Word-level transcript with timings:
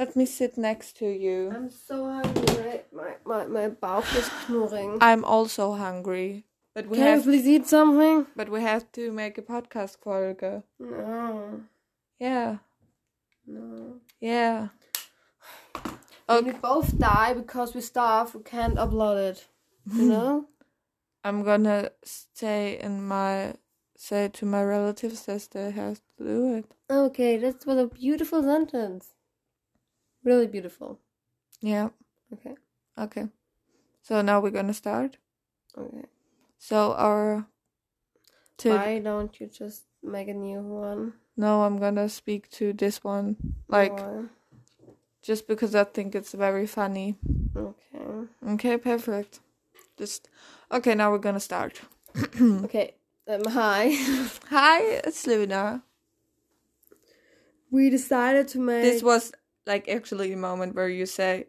Let 0.00 0.16
me 0.16 0.24
sit 0.24 0.56
next 0.56 0.96
to 1.00 1.06
you. 1.06 1.52
I'm 1.54 1.68
so 1.70 1.96
hungry. 2.06 2.80
My 2.90 3.10
my 3.26 3.44
my 3.46 3.68
Bauch 3.68 4.08
is 4.16 4.30
knurring. 4.48 4.96
I'm 5.02 5.24
also 5.26 5.72
hungry. 5.74 6.46
But 6.74 6.86
we 6.86 6.96
Can 6.96 7.04
you 7.04 7.10
have 7.10 7.24
please 7.24 7.46
eat 7.46 7.66
something? 7.68 8.26
but 8.34 8.48
we 8.48 8.62
have 8.62 8.90
to 8.92 9.12
make 9.12 9.36
a 9.36 9.42
podcast 9.42 9.98
Folge. 10.02 10.62
No, 10.78 11.60
Yeah. 12.18 12.56
no. 13.46 14.00
Yeah. 14.20 14.68
When 16.26 16.44
we 16.44 16.50
Okay. 16.52 16.58
both 16.62 16.96
die 16.98 17.34
because 17.34 17.74
we 17.74 17.82
starve, 17.82 18.34
we 18.34 18.42
can't 18.42 18.76
upload 18.76 19.18
it. 19.30 19.48
You 19.92 20.08
know? 20.14 20.46
I'm 21.24 21.42
gonna 21.42 21.90
stay 22.04 22.78
in 22.80 23.06
my 23.06 23.52
say 23.96 24.28
to 24.28 24.46
my 24.46 24.62
relatives 24.64 25.26
that 25.26 25.48
they 25.52 25.70
have 25.72 26.00
to 26.16 26.24
do 26.24 26.54
it. 26.56 26.74
okay, 26.88 27.36
that's 27.36 27.66
what 27.66 27.76
a 27.78 27.86
beautiful 27.86 28.42
sentence. 28.42 29.12
Really 30.24 30.46
beautiful. 30.46 30.98
Yeah. 31.60 31.88
Okay. 32.32 32.54
Okay. 32.98 33.28
So 34.02 34.22
now 34.22 34.40
we're 34.40 34.50
gonna 34.50 34.74
start. 34.74 35.16
Okay. 35.76 36.04
So 36.58 36.92
our 36.94 37.46
to 38.58 38.70
Why 38.70 38.98
don't 38.98 39.40
you 39.40 39.46
just 39.46 39.84
make 40.02 40.28
a 40.28 40.34
new 40.34 40.60
one? 40.60 41.14
no, 41.36 41.62
I'm 41.62 41.78
gonna 41.78 42.08
speak 42.08 42.50
to 42.50 42.72
this 42.72 43.02
one 43.02 43.36
like 43.68 43.92
Why? 43.98 44.24
just 45.22 45.46
because 45.48 45.74
I 45.74 45.84
think 45.84 46.14
it's 46.14 46.32
very 46.32 46.66
funny. 46.66 47.16
Okay. 47.56 48.28
Okay, 48.46 48.76
perfect. 48.76 49.40
Just 49.96 50.28
okay. 50.70 50.94
Now 50.94 51.10
we're 51.10 51.18
gonna 51.18 51.40
start. 51.40 51.80
Okay. 52.64 52.94
Um, 53.28 53.44
hi. 53.44 53.90
Hi, 54.48 54.82
it's 55.04 55.24
Luna. 55.26 55.84
we 57.70 57.88
decided 57.90 58.48
to 58.48 58.58
make. 58.58 58.82
This 58.82 59.02
was 59.02 59.32
like 59.66 59.88
actually 59.88 60.32
a 60.32 60.36
moment 60.36 60.74
where 60.74 60.88
you 60.88 61.06
say, 61.06 61.46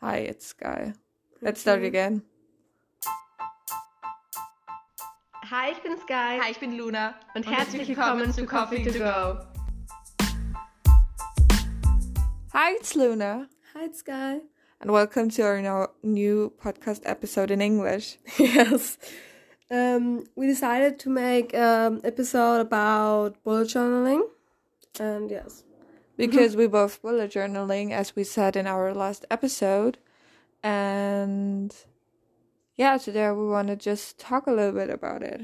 "Hi, 0.00 0.18
it's 0.18 0.46
Sky." 0.46 0.94
Let's 1.40 1.60
start 1.60 1.82
again. 1.82 2.22
Hi, 5.44 5.70
ich 5.70 5.82
bin 5.82 5.96
Sky. 5.98 6.38
Hi, 6.40 6.50
ich 6.50 6.58
bin 6.60 6.76
Luna 6.76 7.14
Und 7.34 7.46
herzlich 7.46 7.88
willkommen 7.88 8.32
zu 8.32 8.46
Coffee 8.46 8.82
to 8.84 8.98
Go. 8.98 9.38
Hi, 12.52 12.72
it's 12.72 12.94
Luna, 12.94 13.48
Hi, 13.74 13.84
it's 13.84 13.98
Sky. 13.98 14.40
and 14.80 14.90
welcome 14.90 15.28
to 15.30 15.42
our 15.42 15.90
new 16.02 16.52
podcast 16.62 17.02
episode 17.04 17.50
in 17.50 17.60
English. 17.60 18.16
yes. 18.38 18.96
Um, 19.70 20.24
we 20.36 20.46
decided 20.46 20.98
to 21.00 21.10
make 21.10 21.52
an 21.54 22.00
episode 22.04 22.60
about 22.60 23.42
bullet 23.44 23.68
journaling, 23.68 24.22
and 25.00 25.30
yes, 25.30 25.64
because 26.16 26.56
we 26.56 26.66
both 26.66 27.02
bullet 27.02 27.32
journaling, 27.32 27.92
as 27.92 28.14
we 28.16 28.24
said 28.24 28.56
in 28.56 28.66
our 28.66 28.94
last 28.94 29.24
episode, 29.30 29.98
and 30.62 31.74
yeah, 32.76 32.96
today 32.98 33.30
we 33.30 33.46
want 33.46 33.68
to 33.68 33.76
just 33.76 34.18
talk 34.18 34.46
a 34.46 34.52
little 34.52 34.72
bit 34.72 34.90
about 34.90 35.22
it. 35.22 35.42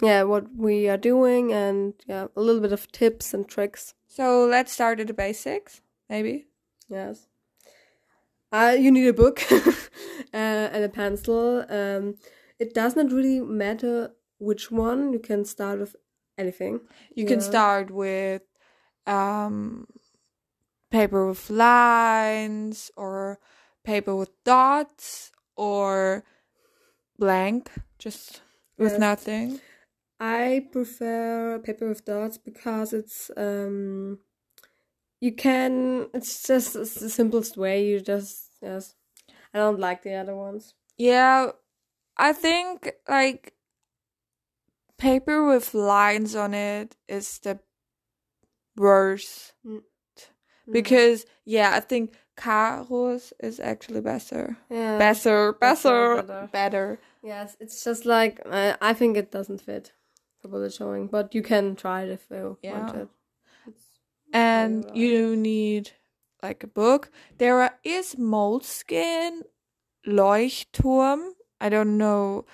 yeah, 0.00 0.22
what 0.24 0.54
we 0.56 0.88
are 0.88 0.96
doing, 0.96 1.52
and 1.52 1.94
yeah, 2.06 2.26
a 2.36 2.40
little 2.40 2.60
bit 2.60 2.72
of 2.72 2.90
tips 2.92 3.32
and 3.34 3.48
tricks. 3.48 3.94
So 4.08 4.44
let's 4.46 4.72
start 4.72 5.00
at 5.00 5.06
the 5.06 5.14
basics, 5.14 5.80
maybe. 6.08 6.46
Yes. 6.88 7.28
Uh, 8.52 8.76
you 8.78 8.90
need 8.90 9.06
a 9.06 9.14
book 9.14 9.42
uh, 9.52 10.36
and 10.36 10.84
a 10.84 10.88
pencil. 10.88 11.64
Um, 11.70 12.16
it 12.58 12.74
does 12.74 12.94
not 12.94 13.10
really 13.10 13.40
matter 13.40 14.12
which 14.38 14.70
one. 14.70 15.12
You 15.14 15.18
can 15.18 15.46
start 15.46 15.78
with 15.80 15.96
anything. 16.36 16.80
You 17.14 17.24
can 17.24 17.40
start 17.40 17.90
with 17.90 18.42
um, 19.06 19.86
paper 20.90 21.26
with 21.26 21.50
lines, 21.50 22.90
or 22.96 23.38
paper 23.84 24.14
with 24.14 24.30
dots, 24.44 25.32
or 25.56 26.24
blank, 27.18 27.70
just 27.98 28.42
with 28.78 28.92
Yes. 28.92 29.00
nothing. 29.00 29.60
I 30.20 30.68
prefer 30.70 31.58
paper 31.58 31.88
with 31.88 32.04
dots 32.04 32.38
because 32.38 32.92
it's 32.92 33.30
um 33.36 34.20
you 35.20 35.32
can 35.32 36.08
it's 36.14 36.42
just 36.46 36.76
it's 36.76 36.94
the 36.94 37.10
simplest 37.10 37.56
way 37.56 37.86
you 37.86 38.00
just 38.00 38.50
yes 38.62 38.94
I 39.54 39.58
don't 39.58 39.80
like 39.80 40.02
the 40.02 40.14
other 40.14 40.36
ones 40.36 40.74
Yeah, 40.96 41.52
I 42.16 42.32
think 42.32 42.92
like 43.08 43.54
paper 44.98 45.44
with 45.46 45.74
lines 45.74 46.34
on 46.36 46.54
it 46.54 46.96
is 47.08 47.38
the 47.40 47.58
worst 48.76 49.52
Mm. 49.66 49.82
because 50.70 51.26
yeah, 51.44 51.72
I 51.74 51.80
think 51.80 52.14
Caros 52.36 53.32
is 53.40 53.60
actually 53.60 54.00
better. 54.00 54.56
yeah 54.70 54.98
Better, 54.98 55.52
better, 55.52 56.22
better. 56.22 56.48
better. 56.52 56.98
yes 57.22 57.56
it's 57.60 57.84
just 57.84 58.06
like 58.06 58.40
I, 58.50 58.76
I 58.80 58.92
think 58.94 59.16
it 59.16 59.30
doesn't 59.30 59.60
fit 59.60 59.92
for 60.40 60.48
bullet 60.48 60.72
showing 60.72 61.08
but 61.08 61.34
you 61.34 61.42
can 61.42 61.76
try 61.76 62.02
it 62.04 62.10
if 62.10 62.26
you 62.30 62.58
Yeah. 62.62 62.72
want 62.80 62.96
it 62.96 63.08
It's 63.66 63.84
And 64.32 64.84
you 64.94 65.36
need 65.36 65.90
like 66.42 66.64
a 66.64 66.66
book. 66.66 67.10
There 67.38 67.60
are, 67.60 67.78
is 67.84 68.16
Moleskine 68.16 69.42
Leuchtturm. 70.06 71.30
I 71.60 71.68
don't 71.68 71.96
know 71.98 72.44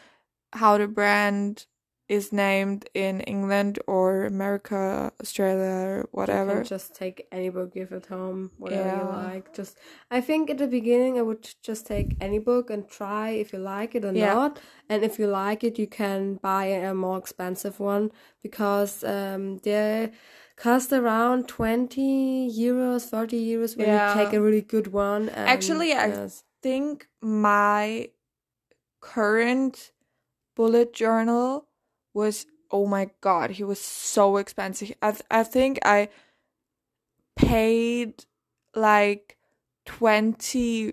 how 0.52 0.76
the 0.78 0.86
brand 0.88 1.66
is 2.08 2.32
named 2.32 2.88
in 2.94 3.20
England 3.20 3.78
or 3.86 4.24
America, 4.24 5.12
Australia, 5.20 5.74
or 5.86 5.96
You 5.98 6.06
whatever. 6.12 6.54
can 6.54 6.64
just 6.64 6.94
take 6.94 7.26
any 7.30 7.50
book 7.50 7.76
you 7.76 7.86
it 7.91 8.06
home, 8.06 8.50
whatever 8.58 8.88
you 8.96 9.04
like. 9.04 9.52
Just, 9.52 9.76
I 10.10 10.20
think 10.22 10.48
at 10.50 10.58
the 10.58 10.66
beginning 10.66 11.18
I 11.18 11.22
would 11.22 11.48
just 11.62 11.86
take 11.86 12.16
any 12.20 12.38
book 12.38 12.70
and 12.70 12.88
try 12.88 13.30
if 13.30 13.52
you 13.52 13.58
like 13.58 13.94
it 13.94 14.04
or 14.04 14.12
Yeah. 14.12 14.34
not. 14.34 14.60
And 14.88 15.04
if 15.04 15.18
you 15.18 15.26
like 15.26 15.62
it, 15.64 15.78
you 15.78 15.86
can 15.86 16.36
buy 16.36 16.64
a 16.66 16.94
more 16.94 17.18
expensive 17.18 17.78
one 17.78 18.10
because 18.42 19.04
um, 19.04 19.58
they 19.58 20.10
cost 20.56 20.92
around 20.92 21.47
twenty 21.47 22.50
euros, 22.50 23.08
thirty 23.10 23.38
euros 23.52 23.76
when 23.76 23.86
Yeah. 23.86 24.08
you 24.08 24.24
take 24.24 24.32
a 24.36 24.41
really 24.41 24.62
good 24.62 24.88
one. 24.88 25.28
And, 25.28 25.48
Actually, 25.48 25.92
I 25.92 26.08
yes. 26.08 26.42
think 26.62 27.06
my 27.20 28.08
current 29.00 29.92
bullet 30.56 30.92
journal 30.92 31.67
was 32.18 32.46
oh 32.70 32.86
my 32.86 33.04
god, 33.20 33.50
he 33.58 33.64
was 33.64 33.80
so 33.80 34.36
expensive. 34.36 34.92
I 35.00 35.10
th- 35.12 35.24
I 35.30 35.42
think 35.54 35.78
I 35.84 36.08
paid 37.36 38.24
like 38.74 39.36
27 39.86 40.92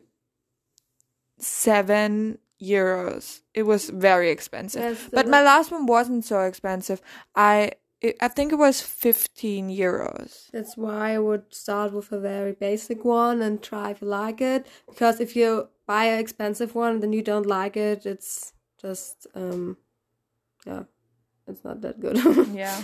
euros. 2.62 3.42
It 3.54 3.64
was 3.64 3.90
very 3.90 4.30
expensive. 4.30 5.10
But 5.12 5.28
my 5.28 5.42
last 5.42 5.72
one 5.72 5.86
wasn't 5.86 6.26
so 6.26 6.42
expensive. 6.42 7.02
I 7.36 7.72
it, 8.02 8.18
I 8.22 8.28
think 8.28 8.52
it 8.52 8.58
was 8.58 8.82
15 8.82 9.70
euros. 9.70 10.52
That's 10.52 10.78
why 10.78 11.14
I 11.14 11.20
would 11.20 11.54
start 11.54 11.94
with 11.94 12.12
a 12.12 12.20
very 12.20 12.54
basic 12.54 13.04
one 13.06 13.42
and 13.42 13.62
try 13.62 13.92
if 13.92 14.02
you 14.02 14.08
like 14.08 14.42
it. 14.42 14.68
Because 14.88 15.20
if 15.20 15.36
you 15.36 15.70
buy 15.88 16.06
an 16.06 16.20
expensive 16.20 16.76
one 16.76 16.94
and 16.94 17.04
then 17.04 17.14
you 17.14 17.24
don't 17.24 17.46
like 17.46 17.78
it, 17.78 18.06
it's 18.06 18.54
just 18.82 19.28
um 19.36 19.78
yeah, 20.66 20.84
it's 21.48 21.64
not 21.64 21.82
that 21.82 22.00
good. 22.00 22.18
Yeah. 22.56 22.82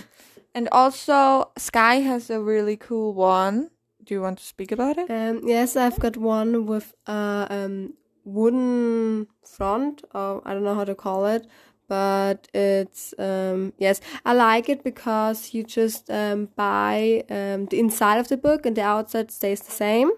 And 0.54 0.68
also, 0.72 1.52
Sky 1.58 1.96
has 2.02 2.30
a 2.30 2.40
really 2.42 2.76
cool 2.76 3.14
one. 3.14 3.70
Do 4.04 4.14
you 4.16 4.22
want 4.22 4.40
to 4.40 4.44
speak 4.46 4.72
about 4.72 4.98
it? 4.98 5.10
um 5.10 5.42
yes, 5.48 5.76
I've 5.76 6.00
got 6.00 6.18
one 6.18 6.66
with 6.66 6.94
a 7.08 7.48
um 7.50 7.94
wooden 8.26 9.28
front 9.46 10.04
or 10.14 10.42
I 10.46 10.54
don't 10.54 10.64
know 10.64 10.76
how 10.76 10.86
to 10.86 10.96
call 10.96 11.26
it. 11.26 11.48
But 11.88 12.48
it's 12.54 13.14
um 13.20 13.74
yes, 13.78 14.02
I 14.26 14.34
like 14.34 14.70
it 14.70 14.84
because 14.84 15.54
you 15.54 15.64
just 15.64 16.10
um 16.10 16.50
buy 16.56 17.24
um 17.30 17.66
the 17.68 17.80
inside 17.80 18.18
of 18.20 18.28
the 18.28 18.38
book 18.38 18.66
and 18.66 18.76
the 18.76 18.84
outside 18.84 19.32
stays 19.32 19.62
the 19.62 19.72
same. 19.72 20.12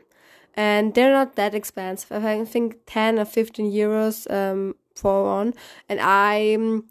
and 0.56 0.94
they're 0.94 1.14
not 1.14 1.36
that 1.36 1.54
expensive. 1.56 2.12
I 2.26 2.46
think 2.46 2.78
ten 2.86 3.20
or 3.20 3.26
fifteen 3.26 3.72
euros 3.72 4.28
um, 4.32 4.76
for 4.96 5.24
one, 5.26 5.54
and 5.90 6.00
I 6.00 6.56
um, 6.56 6.86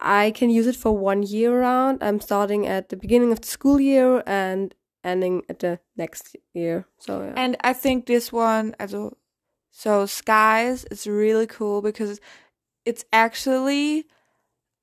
I 0.00 0.30
can 0.30 0.50
use 0.50 0.66
it 0.66 0.76
for 0.76 0.96
one 0.96 1.22
year 1.22 1.60
round. 1.60 2.02
I'm 2.02 2.20
starting 2.20 2.66
at 2.66 2.90
the 2.90 2.96
beginning 2.96 3.32
of 3.32 3.40
the 3.40 3.46
school 3.46 3.80
year 3.80 4.22
and 4.26 4.74
ending 5.02 5.42
at 5.48 5.60
the 5.60 5.78
next 5.96 6.36
year. 6.52 6.86
So 6.98 7.22
yeah. 7.22 7.32
And 7.36 7.56
I 7.62 7.72
think 7.72 8.06
this 8.06 8.32
one, 8.32 8.74
as 8.78 8.94
also, 8.94 9.16
so 9.70 10.06
Skies, 10.06 10.84
is 10.90 11.06
really 11.06 11.46
cool 11.46 11.82
because 11.82 12.20
it's 12.84 13.04
actually 13.12 14.06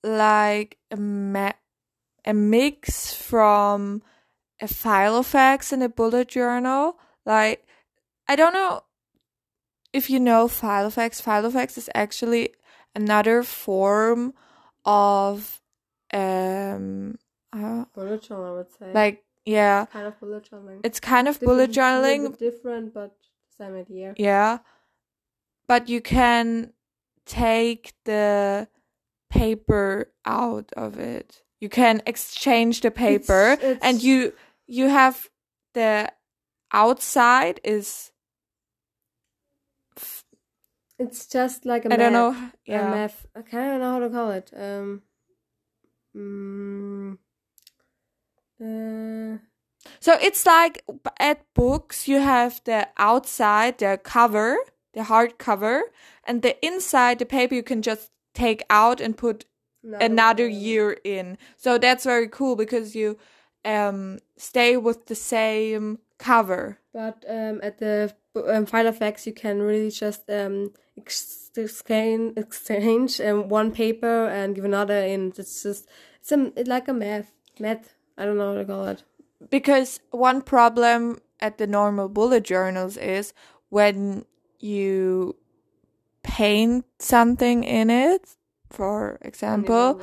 like 0.04 0.77
a 0.92 0.98
ma- 0.98 1.60
a 2.25 2.33
mix 2.33 3.13
from 3.13 4.01
a 4.62 4.65
Filofax 4.65 5.71
and 5.71 5.83
a 5.83 5.89
bullet 5.89 6.27
journal. 6.27 6.98
Like, 7.25 7.65
I 8.27 8.36
don't 8.36 8.54
know 8.54 8.83
if 9.92 10.10
you 10.10 10.19
know 10.19 10.48
Filofax. 10.48 11.21
Filofax 11.21 11.77
is 11.77 11.89
actually 11.94 12.54
another 12.95 13.44
form 13.44 14.33
of 14.85 15.62
um 16.13 17.18
uh, 17.51 17.85
bullet 17.94 18.21
journal, 18.24 18.45
I 18.45 18.51
would 18.57 18.71
say. 18.71 18.91
like 18.94 19.24
yeah, 19.45 19.85
kind 19.91 20.07
of 20.07 20.19
bullet 20.19 20.50
journaling. 20.50 20.80
it's 20.83 21.00
kind 21.00 21.27
of 21.27 21.35
Different- 21.39 21.50
bullet 21.57 21.71
journaling. 21.71 22.38
different, 22.38 22.94
but 22.94 23.15
same 23.57 23.75
idea. 23.75 24.13
Yeah. 24.18 24.59
But 25.68 25.89
you 25.89 26.01
can 26.01 26.74
take 27.25 27.94
the 28.06 28.68
paper 29.30 30.12
out 30.25 30.71
of 30.77 30.97
it. 31.00 31.44
You 31.59 31.69
can 31.69 32.01
exchange 32.06 32.81
the 32.81 32.91
paper 32.91 33.53
It's- 33.53 33.79
and 33.81 34.01
you 34.01 34.33
you 34.68 34.88
have 34.89 35.29
the 35.74 36.12
outside 36.71 37.59
is 37.63 38.12
It's 41.00 41.25
just 41.28 41.66
like 41.66 41.86
a 41.86 41.94
I 41.94 41.98
don't 41.98 42.13
know 42.13 42.36
yeah. 42.66 42.88
A 42.88 42.92
map. 42.92 43.13
I 43.36 43.42
don't 43.42 43.80
know 43.80 43.92
how 43.94 44.00
to 44.00 44.10
call 44.10 44.31
it. 44.31 44.51
Um. 44.56 45.01
Mm, 46.16 47.18
uh, 48.62 49.38
So 50.00 50.13
it's 50.22 50.45
like 50.45 50.84
at 51.19 51.42
books 51.56 52.07
you 52.07 52.19
have 52.19 52.62
the 52.66 52.88
outside, 52.98 53.80
the 53.80 54.00
cover, 54.04 54.57
the 54.94 55.04
hard 55.06 55.40
cover, 55.40 55.84
and 56.24 56.42
the 56.42 56.63
inside 56.66 57.19
the 57.19 57.25
paper 57.25 57.56
you 57.56 57.63
can 57.63 57.81
just 57.81 58.12
take 58.36 58.63
out 58.69 59.01
and 59.01 59.18
put 59.18 59.46
another 60.00 60.46
one. 60.46 60.54
year 60.54 60.98
in. 61.04 61.38
So 61.57 61.78
that's 61.78 62.04
very 62.04 62.28
cool 62.28 62.56
because 62.56 62.96
you 62.96 63.18
um 63.66 64.19
stay 64.38 64.78
with 64.78 65.07
the 65.07 65.16
same 65.16 66.00
cover. 66.19 66.78
But 66.94 67.25
um, 67.28 67.60
at 67.63 67.80
the 67.80 68.13
um, 68.35 68.65
Filofax, 68.65 69.25
you 69.25 69.33
can 69.33 69.62
really 69.62 69.91
just 69.91 70.30
um, 70.30 70.71
ex- 70.97 71.51
exchange, 71.56 72.33
exchange 72.38 73.21
um, 73.21 73.50
one 73.50 73.71
paper 73.71 74.27
and 74.27 74.56
give 74.56 74.65
another 74.65 74.97
in. 74.97 75.33
It's 75.38 75.63
just 75.63 75.88
it's 76.19 76.31
a, 76.31 76.51
it's 76.56 76.69
like 76.69 76.88
a 76.88 76.94
math. 76.94 77.31
Math. 77.59 77.94
I 78.18 78.25
don't 78.25 78.38
know 78.38 78.53
how 78.53 78.59
to 78.59 78.65
call 78.65 78.88
it. 78.88 79.03
Because 79.50 80.00
one 80.12 80.41
problem 80.41 81.19
at 81.39 81.57
the 81.57 81.68
normal 81.68 82.09
bullet 82.09 82.44
journals 82.44 82.97
is 82.97 83.33
when 83.69 84.25
you 84.59 85.36
paint 86.24 86.86
something 87.00 87.63
in 87.63 87.89
it, 87.89 88.36
for 88.69 89.18
example, 89.21 90.01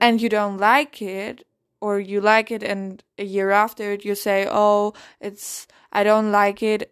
and 0.00 0.20
you 0.20 0.28
don't 0.28 0.58
like 0.58 1.00
it 1.00 1.46
or 1.82 1.98
you 1.98 2.20
like 2.20 2.52
it 2.52 2.62
and 2.62 3.02
a 3.18 3.24
year 3.24 3.50
after 3.50 3.92
it 3.92 4.04
you 4.04 4.14
say 4.14 4.46
oh 4.48 4.94
it's 5.20 5.66
i 5.92 6.04
don't 6.04 6.30
like 6.30 6.62
it 6.62 6.91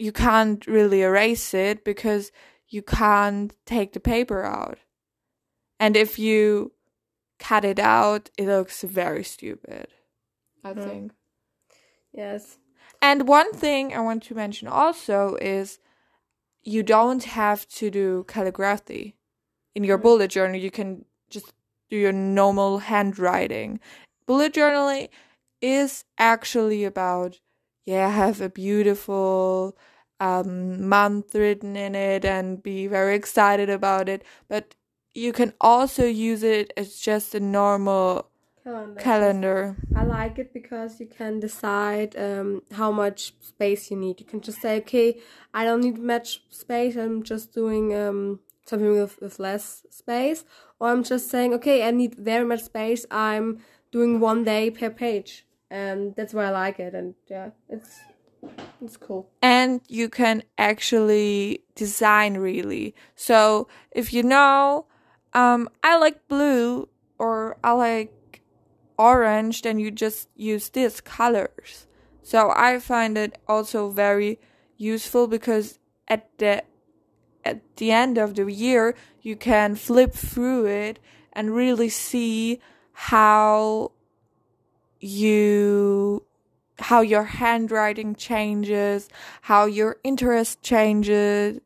you 0.00 0.12
can't 0.12 0.66
really 0.66 1.02
erase 1.02 1.52
it 1.52 1.84
because 1.84 2.32
you 2.68 2.82
can't 2.82 3.52
take 3.66 3.92
the 3.92 4.00
paper 4.00 4.42
out 4.44 4.78
and 5.78 5.96
if 5.96 6.18
you 6.18 6.72
cut 7.38 7.64
it 7.64 7.78
out 7.78 8.30
it 8.38 8.46
looks 8.46 8.82
very 8.82 9.24
stupid 9.24 9.86
i 10.64 10.72
Hmm. 10.72 10.80
think 10.86 11.12
yes. 12.12 12.58
and 13.02 13.28
one 13.28 13.52
thing 13.52 13.94
i 13.94 14.00
want 14.00 14.22
to 14.24 14.34
mention 14.34 14.68
also 14.68 15.36
is 15.40 15.78
you 16.62 16.82
don't 16.82 17.24
have 17.24 17.66
to 17.68 17.90
do 17.90 18.24
calligraphy 18.28 19.16
in 19.74 19.84
your 19.84 19.98
Mm. 19.98 20.02
bullet 20.02 20.30
journal 20.30 20.60
you 20.60 20.70
can 20.70 21.04
just 21.28 21.52
do 21.90 21.96
your 21.96 22.12
normal 22.12 22.78
handwriting 22.78 23.80
bullet 24.26 24.52
journaling 24.54 25.08
is 25.60 26.04
actually 26.18 26.84
about 26.84 27.40
yeah 27.84 28.08
have 28.10 28.40
a 28.40 28.48
beautiful 28.48 29.76
um, 30.20 30.88
month 30.88 31.34
written 31.34 31.76
in 31.76 31.94
it 31.94 32.24
and 32.24 32.62
be 32.62 32.86
very 32.86 33.14
excited 33.14 33.70
about 33.70 34.08
it 34.08 34.22
but 34.48 34.74
you 35.14 35.32
can 35.32 35.52
also 35.60 36.04
use 36.04 36.42
it 36.42 36.72
as 36.76 36.96
just 36.96 37.34
a 37.34 37.40
normal 37.40 38.30
Calendar. 38.62 39.00
calendar 39.00 39.76
I 39.96 40.04
like 40.04 40.38
it 40.38 40.52
because 40.52 41.00
you 41.00 41.06
can 41.06 41.40
decide 41.40 42.14
um, 42.16 42.62
how 42.72 42.92
much 42.92 43.34
space 43.40 43.90
you 43.90 43.96
need. 43.96 44.20
You 44.20 44.26
can 44.26 44.40
just 44.40 44.60
say, 44.60 44.76
okay, 44.78 45.18
I 45.52 45.64
don't 45.64 45.80
need 45.80 45.98
much 45.98 46.42
space. 46.50 46.96
I'm 46.96 47.22
just 47.22 47.52
doing 47.52 47.94
um, 47.94 48.40
something 48.66 48.92
with, 48.92 49.20
with 49.20 49.38
less 49.38 49.84
space. 49.90 50.44
Or 50.78 50.88
I'm 50.88 51.02
just 51.02 51.30
saying, 51.30 51.54
okay, 51.54 51.86
I 51.86 51.90
need 51.90 52.14
very 52.14 52.44
much 52.44 52.62
space. 52.62 53.06
I'm 53.10 53.60
doing 53.90 54.20
one 54.20 54.44
day 54.44 54.70
per 54.70 54.90
page. 54.90 55.46
And 55.70 56.14
that's 56.16 56.34
why 56.34 56.46
I 56.46 56.50
like 56.50 56.78
it. 56.78 56.94
And 56.94 57.14
yeah, 57.28 57.50
it's 57.68 58.00
it's 58.82 58.96
cool. 58.96 59.28
and 59.42 59.80
you 59.88 60.08
can 60.08 60.42
actually 60.58 61.64
design 61.74 62.36
really. 62.38 62.94
So 63.14 63.68
if 63.90 64.12
you 64.12 64.22
know, 64.22 64.86
um, 65.32 65.68
I 65.82 65.98
like 65.98 66.26
blue 66.28 66.88
or 67.18 67.56
I 67.62 67.72
like 67.72 68.42
orange, 68.98 69.62
then 69.62 69.78
you 69.78 69.90
just 69.90 70.28
use 70.34 70.68
these 70.68 71.00
colors. 71.00 71.86
So 72.22 72.52
I 72.54 72.78
find 72.78 73.16
it 73.18 73.38
also 73.48 73.90
very 73.90 74.38
useful 74.76 75.26
because 75.26 75.78
at 76.08 76.28
the 76.38 76.62
at 77.44 77.76
the 77.76 77.90
end 77.90 78.18
of 78.18 78.34
the 78.34 78.50
year 78.52 78.94
you 79.22 79.36
can 79.36 79.74
flip 79.74 80.12
through 80.12 80.66
it 80.66 80.98
and 81.32 81.54
really 81.54 81.88
see 81.88 82.60
how 82.92 83.92
you 85.00 86.24
how 86.80 87.00
your 87.00 87.24
handwriting 87.24 88.14
changes, 88.14 89.08
how 89.42 89.66
your 89.66 89.96
interest 90.02 90.62
changes, 90.62 91.60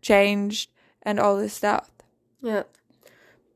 changed, 0.00 0.70
and 1.02 1.18
all 1.18 1.36
this 1.36 1.54
stuff. 1.54 1.90
Yeah. 2.42 2.62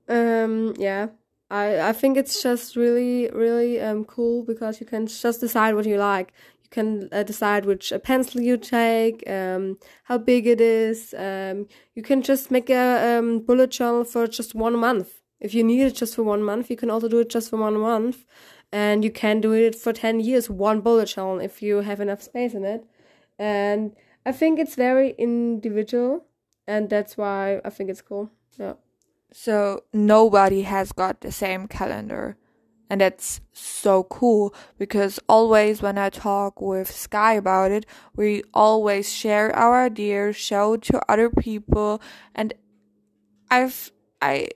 Um. 0.08 0.74
Yeah. 0.78 1.08
I 1.50 1.88
I 1.90 1.92
think 1.92 2.16
it's 2.16 2.42
just 2.42 2.76
really 2.76 3.30
really 3.30 3.80
um 3.80 4.04
cool 4.04 4.42
because 4.44 4.80
you 4.80 4.86
can 4.86 5.06
just 5.06 5.40
decide 5.40 5.74
what 5.74 5.86
you 5.86 5.98
like. 5.98 6.32
You 6.62 6.68
can 6.70 7.08
uh, 7.12 7.22
decide 7.22 7.64
which 7.66 7.92
uh, 7.92 7.98
pencil 7.98 8.40
you 8.40 8.56
take, 8.56 9.28
um, 9.28 9.78
how 10.04 10.18
big 10.18 10.46
it 10.46 10.60
is. 10.60 11.14
Um, 11.16 11.66
you 11.94 12.02
can 12.02 12.22
just 12.22 12.50
make 12.50 12.70
a 12.70 13.18
um 13.18 13.40
bullet 13.40 13.70
journal 13.70 14.04
for 14.04 14.26
just 14.26 14.54
one 14.54 14.76
month. 14.78 15.20
If 15.40 15.54
you 15.54 15.62
need 15.62 15.82
it 15.82 15.94
just 15.94 16.14
for 16.16 16.22
one 16.22 16.42
month, 16.42 16.70
you 16.70 16.76
can 16.76 16.90
also 16.90 17.08
do 17.08 17.20
it 17.20 17.28
just 17.28 17.50
for 17.50 17.58
one 17.58 17.78
month, 17.78 18.24
and 18.74 19.04
you 19.04 19.10
can 19.10 19.40
do 19.40 19.52
it 19.52 19.76
for 19.76 19.92
ten 19.92 20.18
years. 20.18 20.50
One 20.50 20.80
bullet 20.80 21.06
journal 21.06 21.38
if 21.38 21.62
you 21.62 21.82
have 21.82 22.00
enough 22.00 22.20
space 22.20 22.54
in 22.54 22.64
it, 22.64 22.84
and 23.38 23.94
I 24.26 24.32
think 24.32 24.58
it's 24.58 24.74
very 24.74 25.14
individual, 25.16 26.24
and 26.66 26.90
that's 26.90 27.16
why 27.16 27.60
I 27.64 27.70
think 27.70 27.88
it's 27.88 28.02
cool. 28.02 28.32
Yeah. 28.58 28.74
So 29.32 29.84
nobody 29.92 30.62
has 30.62 30.90
got 30.92 31.20
the 31.20 31.32
same 31.32 31.68
calendar. 31.68 32.36
And 32.90 33.00
that's 33.00 33.40
so 33.52 34.04
cool 34.04 34.54
because 34.78 35.18
always 35.28 35.80
when 35.80 35.96
I 35.96 36.10
talk 36.10 36.60
with 36.60 36.90
Sky 36.90 37.32
about 37.32 37.70
it, 37.72 37.86
we 38.14 38.42
always 38.52 39.10
share 39.10 39.50
our 39.56 39.86
ideas, 39.86 40.36
show 40.36 40.76
to 40.76 41.00
other 41.10 41.30
people, 41.30 42.02
and 42.34 42.52
I've 43.50 43.90
I 44.20 44.48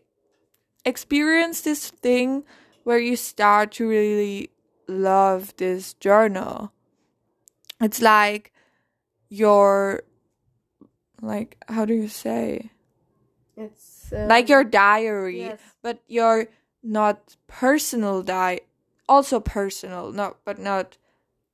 experienced 0.84 1.64
this 1.64 1.90
thing 1.90 2.44
where 2.88 2.98
you 2.98 3.16
start 3.16 3.70
to 3.70 3.86
really 3.86 4.48
love 4.88 5.54
this 5.58 5.92
journal. 5.92 6.72
It's 7.82 8.00
like 8.00 8.50
your 9.28 10.04
like 11.20 11.62
how 11.68 11.84
do 11.84 11.92
you 11.92 12.08
say? 12.08 12.70
It's 13.58 14.10
um, 14.10 14.28
like 14.28 14.48
your 14.48 14.64
diary 14.64 15.52
yes. 15.52 15.60
but 15.82 16.00
your 16.08 16.46
not 16.82 17.36
personal 17.46 18.22
di 18.22 18.60
also 19.06 19.38
personal 19.38 20.10
not 20.10 20.38
but 20.46 20.58
not 20.58 20.96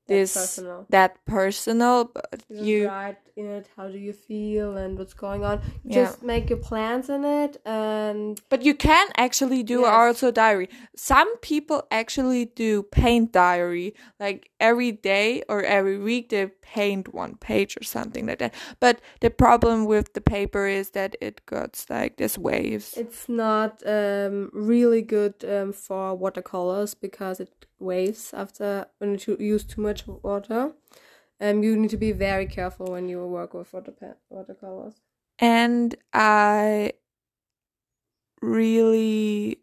this 0.07 0.35
personal. 0.35 0.87
that 0.91 1.25
personal 1.25 2.05
but 2.15 2.43
You, 2.51 2.65
you 2.65 2.89
write 2.89 3.19
in 3.37 3.47
it 3.47 3.69
how 3.77 3.89
do 3.89 3.99
you 3.99 4.13
feel 4.13 4.77
and 4.77 4.97
what's 4.99 5.15
going 5.15 5.43
on. 5.45 5.61
Yeah. 5.83 6.05
Just 6.05 6.23
make 6.23 6.49
your 6.51 6.59
plans 6.59 7.09
in 7.09 7.25
it 7.25 7.61
and 7.65 8.41
but 8.49 8.63
you 8.63 8.75
can 8.75 9.09
actually 9.17 9.63
do 9.63 9.81
Yes. 9.81 9.93
also 9.93 10.31
diary 10.31 10.69
some 10.97 11.37
people 11.39 11.83
actually 11.91 12.45
do 12.45 12.83
paint 12.83 13.33
diary 13.33 13.95
like 14.21 14.51
every 14.61 14.93
day 14.93 15.43
or 15.49 15.63
every 15.63 15.99
week 15.99 16.29
they 16.29 16.47
paint 16.63 17.13
one 17.15 17.35
page 17.37 17.77
or 17.81 17.85
something 17.85 18.27
like 18.27 18.39
that 18.39 18.55
but 18.81 19.01
the 19.21 19.31
problem 19.31 19.85
with 19.87 20.13
the 20.13 20.21
paper 20.21 20.67
is 20.67 20.91
that 20.91 21.17
it 21.21 21.41
gets 21.47 21.89
like 21.91 22.17
this 22.17 22.37
waves 22.39 22.95
it's 22.97 23.29
not 23.29 23.83
um, 23.87 24.51
really 24.53 25.03
good 25.03 25.35
um, 25.45 25.73
for 25.73 26.15
watercolors 26.15 26.95
because 26.95 27.41
it 27.41 27.51
waves 27.79 28.33
after 28.35 28.87
when 28.99 29.19
you 29.27 29.37
use 29.39 29.65
too 29.65 29.81
much 29.83 30.07
water. 30.07 30.73
Um, 31.41 31.63
you 31.63 31.77
need 31.77 31.91
to 31.91 31.97
be 31.99 32.13
very 32.13 32.47
careful 32.47 32.87
when 32.93 33.09
you 33.09 33.25
work 33.27 33.55
with 33.55 33.73
water 33.73 34.19
watercolors. 34.31 34.95
and 35.39 35.95
I 36.13 36.93
really 38.43 39.59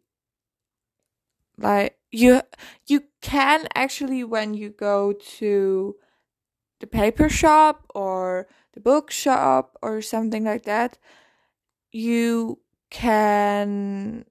like 1.57 1.97
you 2.11 2.41
you 2.87 3.03
can 3.21 3.67
actually 3.75 4.23
when 4.23 4.53
you 4.53 4.69
go 4.69 5.13
to 5.13 5.95
the 6.79 6.87
paper 6.87 7.29
shop 7.29 7.85
or 7.95 8.47
the 8.73 8.81
book 8.81 9.11
shop 9.11 9.77
or 9.83 10.01
something 10.01 10.43
like 10.45 10.63
that 10.63 10.97
you 11.91 12.59
can 12.89 14.25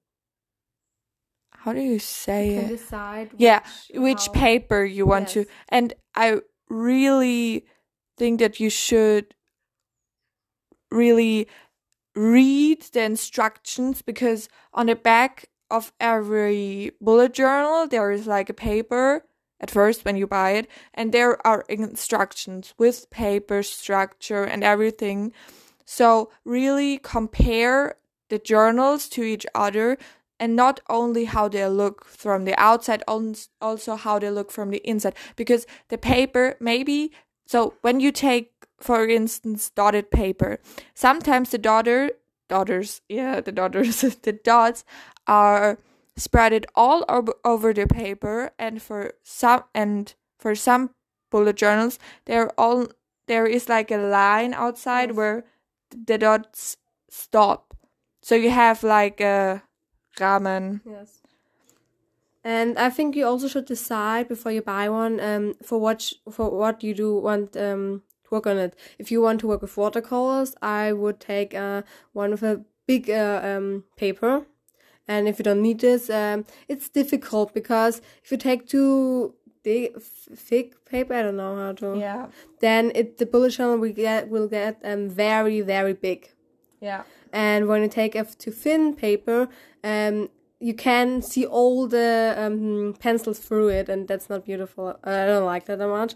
how 1.63 1.73
do 1.73 1.81
you 1.81 1.99
say 1.99 2.49
You 2.55 2.59
can 2.61 2.65
it? 2.65 2.77
decide. 2.77 3.29
Yeah, 3.37 3.61
which 3.93 4.25
how- 4.27 4.33
paper 4.33 4.83
you 4.83 5.05
want 5.05 5.27
to 5.29 5.45
and 5.69 5.93
i 6.15 6.39
really 6.69 7.65
think 8.17 8.39
that 8.39 8.59
you 8.59 8.69
should 8.69 9.33
really 10.91 11.47
read 12.15 12.81
the 12.93 13.01
instructions 13.03 14.01
because 14.01 14.49
on 14.73 14.87
the 14.87 14.95
back 14.95 15.49
of 15.69 15.93
every 15.99 16.91
bullet 16.99 17.33
journal 17.33 17.87
there 17.87 18.11
is 18.11 18.27
like 18.27 18.49
a 18.49 18.53
paper 18.53 19.23
at 19.61 19.71
first 19.71 20.03
when 20.03 20.17
you 20.17 20.27
buy 20.27 20.51
it 20.51 20.67
and 20.93 21.13
there 21.13 21.45
are 21.47 21.63
instructions 21.69 22.73
with 22.77 23.09
paper 23.09 23.63
structure 23.63 24.43
and 24.43 24.63
everything 24.63 25.31
so 25.85 26.29
really 26.43 26.97
compare 26.97 27.95
the 28.29 28.39
journals 28.39 29.07
to 29.07 29.23
each 29.23 29.45
other 29.55 29.97
and 30.41 30.55
not 30.55 30.79
only 30.89 31.25
how 31.25 31.47
they 31.47 31.65
look 31.67 32.03
from 32.03 32.45
the 32.45 32.59
outside 32.59 33.03
also 33.07 33.95
how 33.95 34.19
they 34.19 34.29
look 34.29 34.51
from 34.51 34.71
the 34.71 34.79
inside. 34.79 35.15
Because 35.35 35.65
the 35.89 35.97
paper 35.97 36.55
maybe 36.59 37.11
so 37.45 37.75
when 37.81 37.99
you 37.99 38.11
take 38.11 38.51
for 38.79 39.07
instance 39.07 39.69
dotted 39.69 40.09
paper 40.09 40.59
sometimes 40.95 41.51
the 41.51 41.57
daughter 41.57 42.11
daughters 42.49 43.01
yeah 43.07 43.39
the 43.39 43.51
daughters 43.51 44.01
the 44.23 44.33
dots 44.33 44.83
are 45.27 45.77
spread 46.17 46.65
all 46.75 47.05
over, 47.07 47.33
over 47.45 47.73
the 47.73 47.85
paper 47.85 48.51
and 48.57 48.81
for 48.81 49.13
some 49.23 49.63
and 49.75 50.15
for 50.39 50.55
some 50.55 50.89
bullet 51.29 51.55
journals 51.55 51.99
they're 52.25 52.49
all 52.59 52.87
there 53.27 53.45
is 53.45 53.69
like 53.69 53.91
a 53.91 53.97
line 53.97 54.53
outside 54.53 55.11
where 55.11 55.45
the 55.91 56.17
dots 56.17 56.77
stop. 57.09 57.75
So 58.21 58.35
you 58.35 58.49
have 58.49 58.83
like 58.83 59.21
a 59.21 59.63
ramen 60.19 60.81
Yes. 60.85 61.21
And 62.43 62.77
I 62.79 62.89
think 62.89 63.15
you 63.15 63.25
also 63.27 63.47
should 63.47 63.65
decide 63.65 64.27
before 64.27 64.51
you 64.51 64.61
buy 64.63 64.89
one 64.89 65.19
um, 65.19 65.53
for 65.63 65.79
what 65.79 66.01
sh- 66.01 66.15
for 66.31 66.49
what 66.49 66.83
you 66.83 66.95
do 66.95 67.15
want 67.15 67.55
um, 67.55 68.01
to 68.23 68.29
work 68.31 68.47
on 68.47 68.57
it. 68.57 68.75
If 68.97 69.11
you 69.11 69.21
want 69.21 69.39
to 69.41 69.47
work 69.47 69.61
with 69.61 69.77
watercolors, 69.77 70.55
I 70.59 70.91
would 70.91 71.19
take 71.19 71.53
uh, 71.53 71.83
one 72.13 72.31
with 72.31 72.41
a 72.43 72.65
big 72.87 73.09
uh, 73.11 73.41
um, 73.43 73.83
paper. 73.95 74.47
And 75.07 75.27
if 75.27 75.37
you 75.37 75.43
don't 75.43 75.61
need 75.61 75.81
this, 75.81 76.09
um, 76.09 76.45
it's 76.67 76.89
difficult 76.89 77.53
because 77.53 78.01
if 78.23 78.31
you 78.31 78.37
take 78.37 78.67
too 78.67 79.35
big, 79.63 80.01
thick 80.01 80.83
paper, 80.85 81.13
I 81.13 81.21
don't 81.21 81.37
know 81.37 81.55
how 81.57 81.73
to. 81.73 81.99
yeah 81.99 82.27
Then 82.59 82.91
it 82.95 83.17
the 83.17 83.25
bullet 83.27 83.51
journal 83.51 83.77
will 83.77 83.93
get 83.93 84.29
will 84.29 84.47
get 84.47 84.81
um 84.83 85.09
very 85.09 85.61
very 85.61 85.93
big. 85.93 86.31
Yeah 86.81 87.03
And 87.33 87.67
when 87.67 87.81
you 87.81 87.87
take 87.87 88.13
a 88.15 88.25
too 88.25 88.51
thin 88.51 88.93
paper, 88.93 89.47
um, 89.83 90.29
you 90.59 90.73
can 90.73 91.21
see 91.21 91.45
all 91.45 91.87
the 91.87 92.35
um, 92.37 92.93
pencils 92.99 93.39
through 93.39 93.69
it, 93.69 93.89
and 93.89 94.07
that's 94.07 94.29
not 94.29 94.43
beautiful. 94.45 94.99
I 95.03 95.25
don't 95.25 95.45
like 95.45 95.65
that 95.67 95.77
that 95.79 95.87
much. 95.87 96.13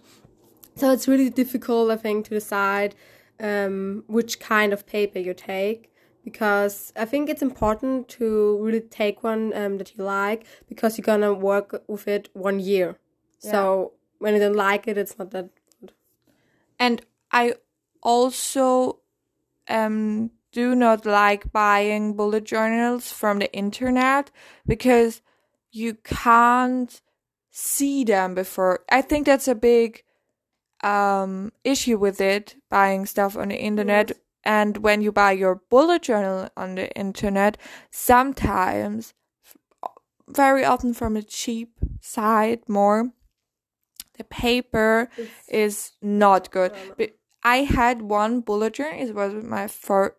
So 0.76 0.92
it's 0.92 1.08
really 1.08 1.30
difficult, 1.30 1.90
I 1.90 1.96
think, 1.98 2.26
to 2.26 2.32
decide 2.32 2.96
um, 3.40 4.04
which 4.08 4.40
kind 4.40 4.74
of 4.74 4.86
paper 4.86 5.20
you 5.20 5.34
take 5.34 5.90
because 6.24 6.92
I 6.98 7.06
think 7.06 7.30
it's 7.30 7.42
important 7.42 8.10
to 8.20 8.58
really 8.62 8.82
take 8.82 9.24
one 9.24 9.54
um, 9.56 9.78
that 9.78 9.96
you 9.96 10.04
like 10.04 10.46
because 10.68 10.98
you're 10.98 11.06
gonna 11.06 11.34
work 11.34 11.84
with 11.88 12.08
it 12.08 12.30
one 12.34 12.60
year. 12.60 12.98
Yeah. 13.44 13.52
So 13.52 13.94
when 14.20 14.34
you 14.34 14.40
don't 14.40 14.56
like 14.56 14.88
it, 14.88 14.98
it's 14.98 15.18
not 15.20 15.32
that 15.32 15.50
good. 15.80 15.92
and 16.80 17.02
i 17.32 17.54
also 18.02 19.00
um 19.70 20.30
do 20.56 20.74
not 20.74 21.06
like 21.06 21.52
buying 21.52 22.16
bullet 22.16 22.46
journals 22.46 23.12
from 23.12 23.40
the 23.40 23.52
internet 23.54 24.32
because 24.66 25.22
you 25.72 25.96
can't 26.04 27.02
see 27.52 28.06
them 28.06 28.34
before. 28.36 28.80
I 28.90 29.02
think 29.02 29.26
that's 29.26 29.50
a 29.50 29.56
big 29.56 30.04
um 30.84 31.52
issue 31.64 31.98
with 32.06 32.20
it 32.22 32.56
buying 32.70 33.06
stuff 33.06 33.36
on 33.38 33.50
the 33.50 33.60
internet. 33.70 34.10
Yes. 34.10 34.20
and 34.46 34.78
when 34.86 35.02
you 35.02 35.12
buy 35.12 35.32
your 35.44 35.56
bullet 35.74 36.02
journal 36.10 36.50
on 36.56 36.76
the 36.76 36.88
internet 37.06 37.58
sometimes 37.92 39.14
very 40.28 40.64
often 40.72 40.94
from 40.94 41.18
a 41.18 41.24
cheap 41.24 41.70
side 42.02 42.62
more 42.68 43.00
the 44.18 44.24
paper 44.24 45.10
is 45.48 45.76
not 46.02 46.52
good. 46.52 46.72
i 47.44 47.58
had 47.80 48.02
one 48.02 48.42
bullet 48.42 48.74
journal. 48.78 49.00
It 49.08 49.14
was 49.16 49.34
my 49.56 49.68
fir- 49.68 50.16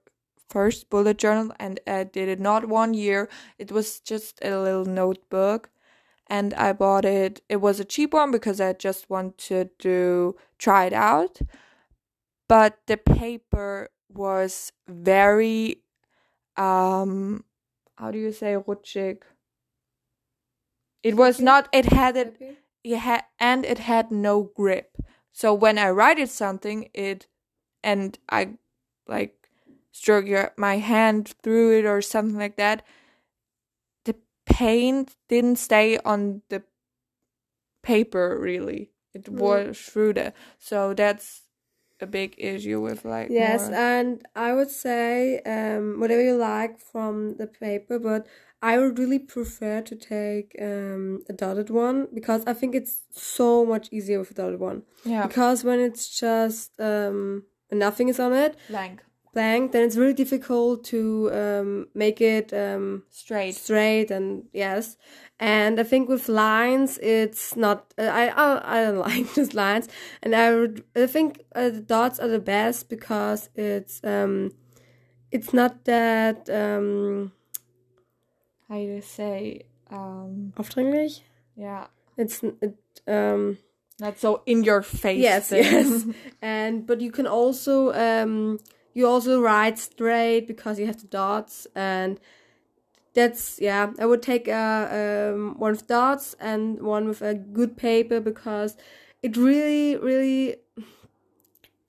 first 0.48 0.90
bullet 0.90 1.18
journal 1.18 1.52
and 1.58 1.80
i 1.86 2.04
did 2.04 2.28
it 2.28 2.40
not 2.40 2.66
one 2.68 2.94
year 2.94 3.28
it 3.58 3.72
was 3.72 4.00
just 4.00 4.38
a 4.42 4.58
little 4.58 4.84
notebook. 4.84 5.70
And 6.28 6.54
i 6.54 6.72
bought 6.72 7.04
it 7.04 7.42
it 7.48 7.56
was 7.56 7.80
a 7.80 7.84
cheap 7.84 8.12
one 8.14 8.30
because 8.32 8.60
i 8.60 8.72
just 8.72 9.10
wanted 9.10 9.78
to 9.80 10.36
try 10.58 10.86
it 10.86 10.92
out. 10.92 11.40
But 12.48 12.78
the 12.86 12.96
paper 12.96 13.90
was 14.08 14.72
very 14.88 15.82
um 16.56 17.44
how 17.96 18.10
do 18.10 18.18
you 18.18 18.32
say 18.32 18.54
rutschig? 18.56 19.22
It 21.02 21.16
was 21.16 21.40
not 21.40 21.68
it 21.72 21.86
had 21.86 22.16
it 22.16 22.36
it 22.84 22.98
had 22.98 23.24
and 23.38 23.64
it 23.64 23.78
had 23.78 24.10
no 24.10 24.42
grip. 24.54 24.96
So 25.32 25.54
when 25.54 25.78
i 25.78 25.88
write 25.90 26.18
it 26.18 26.30
something 26.30 26.90
it 26.94 27.26
and 27.82 28.18
i 28.28 28.58
like 29.08 29.45
stroke 29.96 30.26
your, 30.26 30.52
my 30.56 30.76
hand 30.92 31.34
through 31.42 31.78
it 31.78 31.86
or 31.86 32.00
something 32.02 32.36
like 32.44 32.56
that 32.56 32.82
the 34.04 34.14
paint 34.44 35.16
didn't 35.28 35.56
stay 35.58 35.98
on 36.04 36.42
the 36.50 36.62
paper 37.82 38.38
really 38.40 38.90
it 39.14 39.24
Mm. 39.24 39.38
was 39.38 39.78
through 39.78 40.12
the 40.12 40.32
so 40.58 40.92
that's 40.94 41.42
a 42.00 42.06
big 42.06 42.34
issue 42.36 42.80
with 42.80 43.04
like 43.04 43.30
Yes, 43.30 43.62
more- 43.70 43.74
and 43.74 44.10
I 44.34 44.52
would 44.52 44.70
say 44.70 45.40
um, 45.54 45.98
whatever 46.00 46.22
you 46.22 46.36
like 46.36 46.78
from 46.78 47.36
the 47.40 47.46
paper, 47.46 47.98
but 47.98 48.26
I 48.60 48.78
would 48.78 48.98
really 48.98 49.18
prefer 49.18 49.80
to 49.80 49.94
take 49.96 50.54
um, 50.60 51.22
a 51.28 51.32
dotted 51.32 51.70
one 51.70 51.98
because 52.12 52.42
I 52.46 52.52
think 52.52 52.74
it's 52.74 52.94
so 53.12 53.64
much 53.64 53.88
easier 53.90 54.18
with 54.20 54.30
a 54.32 54.34
dotted 54.34 54.60
one. 54.60 54.82
yeah 55.04 55.26
Because 55.26 55.64
when 55.64 55.80
it's 55.80 56.04
just 56.20 56.78
um, 56.78 57.44
nothing 57.72 58.08
is 58.12 58.20
on 58.20 58.32
it, 58.34 58.52
blank 58.68 59.02
blank, 59.36 59.72
then 59.72 59.82
it's 59.86 59.96
really 59.96 60.14
difficult 60.14 60.84
to 60.92 61.30
um, 61.32 61.86
make 61.94 62.20
it 62.20 62.52
um, 62.52 63.02
straight 63.10 63.54
straight 63.54 64.10
and 64.10 64.44
yes. 64.52 64.96
And 65.38 65.78
I 65.80 65.84
think 65.84 66.08
with 66.08 66.28
lines, 66.28 66.98
it's 67.02 67.56
not. 67.56 67.78
Uh, 67.98 68.10
I 68.22 68.24
I 68.28 68.46
I 68.74 68.84
don't 68.84 68.98
like 69.08 69.34
just 69.34 69.52
lines, 69.54 69.88
and 70.22 70.34
I 70.34 70.54
would. 70.56 70.82
I 71.04 71.06
think 71.06 71.44
uh, 71.54 71.70
the 71.70 71.80
dots 71.82 72.18
are 72.20 72.30
the 72.30 72.40
best 72.40 72.88
because 72.88 73.50
it's 73.54 74.00
um, 74.04 74.50
it's 75.30 75.52
not 75.52 75.84
that 75.84 76.48
um 76.48 77.32
how 78.68 78.76
do 78.76 78.82
you 78.82 79.02
say 79.02 79.66
um 79.90 80.52
aufdringlich. 80.56 81.22
yeah 81.56 81.86
It's 82.16 82.42
it 82.60 82.74
um 83.06 83.58
not 84.00 84.18
so 84.18 84.42
in 84.46 84.64
your 84.64 84.82
face 84.82 85.22
yes 85.22 85.48
thing. 85.50 85.62
yes, 85.64 86.04
and 86.42 86.86
but 86.86 87.00
you 87.00 87.12
can 87.12 87.26
also 87.26 87.92
um 87.92 88.58
you 88.96 89.06
also 89.06 89.40
write 89.40 89.78
straight 89.78 90.46
because 90.46 90.78
you 90.80 90.86
have 90.86 91.00
the 91.00 91.06
dots 91.08 91.66
and. 91.74 92.18
That's 93.18 93.58
yeah. 93.58 93.92
I 93.98 94.04
would 94.04 94.20
take 94.20 94.46
a 94.46 95.32
um, 95.32 95.58
one 95.58 95.72
with 95.72 95.86
dots 95.86 96.36
and 96.38 96.82
one 96.82 97.08
with 97.08 97.22
a 97.22 97.32
good 97.32 97.72
paper 97.78 98.20
because 98.20 98.76
it 99.22 99.38
really, 99.38 99.96
really, 99.96 100.56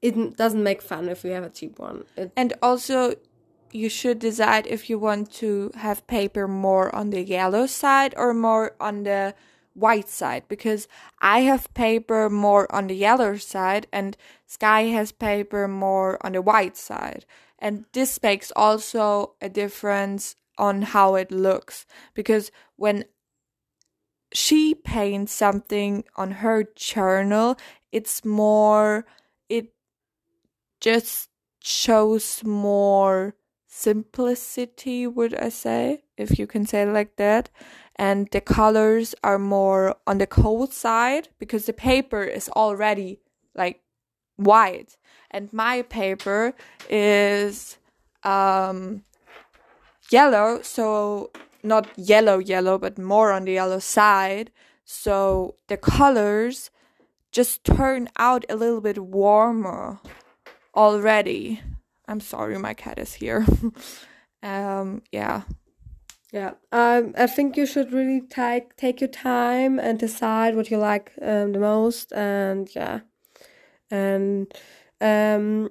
it 0.01 0.37
doesn't 0.37 0.63
make 0.63 0.81
fun 0.81 1.09
if 1.09 1.25
you 1.25 1.31
have 1.31 1.43
a 1.43 1.49
cheap 1.49 1.79
one. 1.79 2.05
It, 2.15 2.31
And 2.37 2.53
also, 2.61 3.15
you 3.73 3.89
should 3.89 4.19
decide 4.19 4.67
if 4.67 4.89
you 4.89 4.97
want 4.97 5.31
to 5.43 5.71
have 5.75 6.07
paper 6.07 6.47
more 6.47 6.95
on 6.95 7.09
the 7.09 7.21
yellow 7.21 7.65
side 7.65 8.13
or 8.15 8.33
more 8.33 8.75
on 8.79 9.03
the 9.03 9.33
white 9.77 10.10
side. 10.10 10.43
Because 10.48 10.88
I 11.22 11.41
have 11.41 11.74
paper 11.74 12.29
more 12.29 12.74
on 12.74 12.88
the 12.88 12.96
yellow 12.96 13.38
side, 13.38 13.88
and 13.91 14.17
Sky 14.46 14.84
has 14.84 15.12
paper 15.12 15.67
more 15.67 16.17
on 16.25 16.34
the 16.34 16.41
white 16.41 16.75
side. 16.75 17.25
And 17.60 17.86
this 17.93 18.22
makes 18.22 18.51
also 18.55 19.34
a 19.41 19.50
difference 19.50 20.36
on 20.57 20.81
how 20.81 21.15
it 21.15 21.31
looks. 21.31 21.86
Because 22.13 22.51
when 22.75 23.05
she 24.34 24.75
paints 24.75 25.31
something 25.31 26.03
on 26.15 26.31
her 26.31 26.65
journal, 26.75 27.57
it's 27.91 28.25
more, 28.25 29.05
it 29.50 29.74
just 30.81 31.29
shows 31.63 32.43
more 32.43 33.36
simplicity, 33.67 35.07
would 35.07 35.36
I 35.36 35.50
say, 35.50 36.03
if 36.17 36.39
you 36.39 36.48
can 36.48 36.65
say 36.65 36.86
like 36.86 37.15
that. 37.17 37.50
And 38.00 38.30
the 38.32 38.42
colors 38.42 39.16
are 39.24 39.39
more 39.39 39.96
on 40.06 40.20
the 40.20 40.27
cold 40.27 40.72
side 40.72 41.30
because 41.39 41.66
the 41.66 41.74
paper 41.74 42.24
is 42.24 42.48
already 42.50 43.22
like 43.56 43.82
white. 44.36 44.98
And 45.32 45.51
my 45.51 45.82
paper 45.82 46.54
is 46.89 47.77
um, 48.24 49.04
yellow, 50.12 50.62
so 50.62 51.32
not 51.63 51.88
yellow 51.98 52.38
yellow, 52.38 52.77
but 52.77 52.98
more 52.98 53.32
on 53.32 53.46
the 53.46 53.54
yellow 53.54 53.80
side. 53.80 54.51
So 54.86 55.56
the 55.68 55.77
colors 55.77 56.70
just 57.32 57.63
turn 57.63 58.10
out 58.18 58.46
a 58.48 58.56
little 58.56 58.82
bit 58.82 59.00
warmer 59.00 60.00
already. 60.75 61.62
I'm 62.08 62.22
sorry, 62.22 62.58
my 62.58 62.74
cat 62.74 62.98
is 63.00 63.16
here. 63.16 63.46
um, 64.44 65.01
yeah. 65.12 65.42
Yeah, 66.34 66.55
um, 66.74 67.13
I 67.17 67.25
think 67.27 67.55
you 67.55 67.65
should 67.65 67.93
really 67.93 68.19
take 68.19 68.75
take 68.75 69.00
your 69.00 69.07
time 69.10 69.79
and 69.79 69.98
decide 69.98 70.55
what 70.55 70.69
you 70.69 70.77
like 70.77 71.13
um, 71.22 71.53
the 71.53 71.60
most, 71.60 72.12
and 72.12 72.69
yeah, 72.75 73.00
and 73.89 74.53
um, 75.00 75.69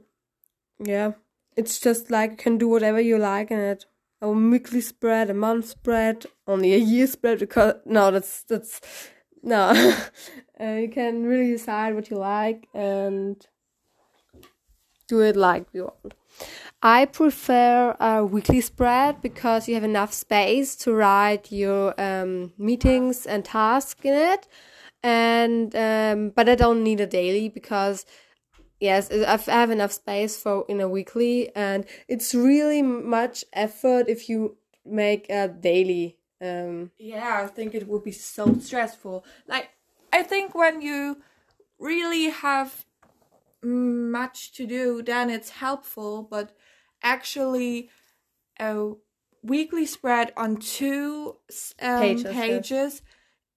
yeah, 0.79 1.13
it's 1.57 1.79
just 1.79 2.11
like 2.11 2.31
you 2.33 2.37
can 2.39 2.59
do 2.59 2.69
whatever 2.69 3.01
you 3.01 3.19
like 3.19 3.51
in 3.51 3.59
it. 3.59 3.85
A 4.23 4.31
weekly 4.31 4.81
spread, 4.81 5.29
a 5.29 5.35
month 5.35 5.67
spread, 5.69 6.25
only 6.47 6.73
a 6.73 6.79
year 6.79 7.07
spread 7.07 7.39
because 7.39 7.75
no, 7.85 8.11
that's 8.11 8.43
that's 8.45 8.81
no. 9.43 9.71
uh, 10.61 10.65
you 10.65 10.89
can 10.89 11.25
really 11.25 11.51
decide 11.51 11.95
what 11.95 12.09
you 12.09 12.17
like 12.17 12.67
and 12.73 13.47
do 15.07 15.21
it 15.21 15.37
like 15.37 15.67
you 15.75 15.85
want. 15.85 16.15
I 16.83 17.07
prefer 17.07 17.97
a 17.99 18.25
weekly 18.25 18.61
spread 18.61 19.23
because 19.23 19.69
you 19.69 19.75
have 19.75 19.85
enough 19.85 20.13
space 20.13 20.77
to 20.77 20.93
write 20.93 21.51
your 21.51 21.99
um, 22.01 22.53
meetings 22.59 23.27
and 23.27 23.45
tasks 23.45 24.01
in 24.05 24.15
it, 24.15 24.47
and 25.03 25.75
um, 25.75 26.31
but 26.31 26.49
I 26.49 26.55
don't 26.55 26.85
need 26.85 27.01
a 27.01 27.07
daily 27.07 27.49
because 27.49 28.05
yes, 28.79 29.11
I 29.11 29.37
have 29.51 29.71
enough 29.71 29.93
space 29.93 30.37
for 30.37 30.65
in 30.69 30.81
a 30.81 30.89
weekly, 30.89 31.55
and 31.57 31.87
it's 32.09 32.35
really 32.35 32.83
much 32.83 33.45
effort 33.53 34.09
if 34.09 34.29
you 34.29 34.57
make 34.85 35.29
a 35.31 35.49
daily. 35.49 36.19
Um, 36.41 36.91
yeah, 36.99 37.43
I 37.43 37.47
think 37.47 37.75
it 37.75 37.89
would 37.89 38.05
be 38.05 38.13
so 38.13 38.59
stressful. 38.59 39.25
Like 39.49 39.71
I 40.13 40.23
think 40.23 40.55
when 40.55 40.83
you 40.83 41.23
really 41.79 42.31
have 42.31 42.85
much 43.67 44.53
to 44.53 44.67
do, 44.67 45.03
then 45.03 45.31
it's 45.31 45.51
helpful, 45.51 46.27
but 46.31 46.57
actually 47.03 47.91
a 48.59 48.93
weekly 49.43 49.87
spread 49.87 50.33
on 50.37 50.57
two 50.57 51.37
um, 51.81 52.01
pages, 52.01 52.33
pages 52.33 53.03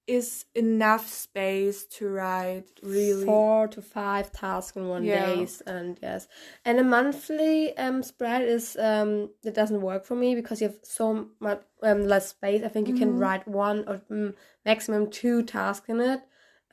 is 0.08 0.46
enough 0.56 1.08
space 1.08 1.86
to 1.86 2.10
write 2.10 2.66
really 2.82 3.25
four 3.25 3.68
to 3.68 3.82
five 3.82 4.32
tasks 4.32 4.75
in 4.75 4.88
one 4.88 5.04
yeah. 5.04 5.28
days 5.28 5.62
and 5.68 6.00
yes. 6.01 6.28
And 6.66 6.80
a 6.80 6.84
monthly 6.84 7.78
um 7.78 8.01
spread 8.01 8.42
is 8.42 8.75
um 8.78 9.30
it 9.44 9.54
doesn't 9.54 9.82
work 9.82 10.06
for 10.06 10.16
me 10.16 10.34
because 10.34 10.62
you 10.62 10.68
have 10.68 10.80
so 10.82 11.28
much 11.39 11.62
um 11.84 12.08
less 12.08 12.30
space. 12.30 12.63
I 12.63 12.70
think 12.70 12.88
you 12.88 12.96
mm-hmm. 12.96 13.04
can 13.04 13.20
write 13.20 13.48
one 13.48 13.86
or 13.88 14.01
um, 14.10 14.34
maximum 14.66 15.12
two 15.12 15.44
tasks 15.44 15.89
in 15.89 16.01
it. 16.01 16.22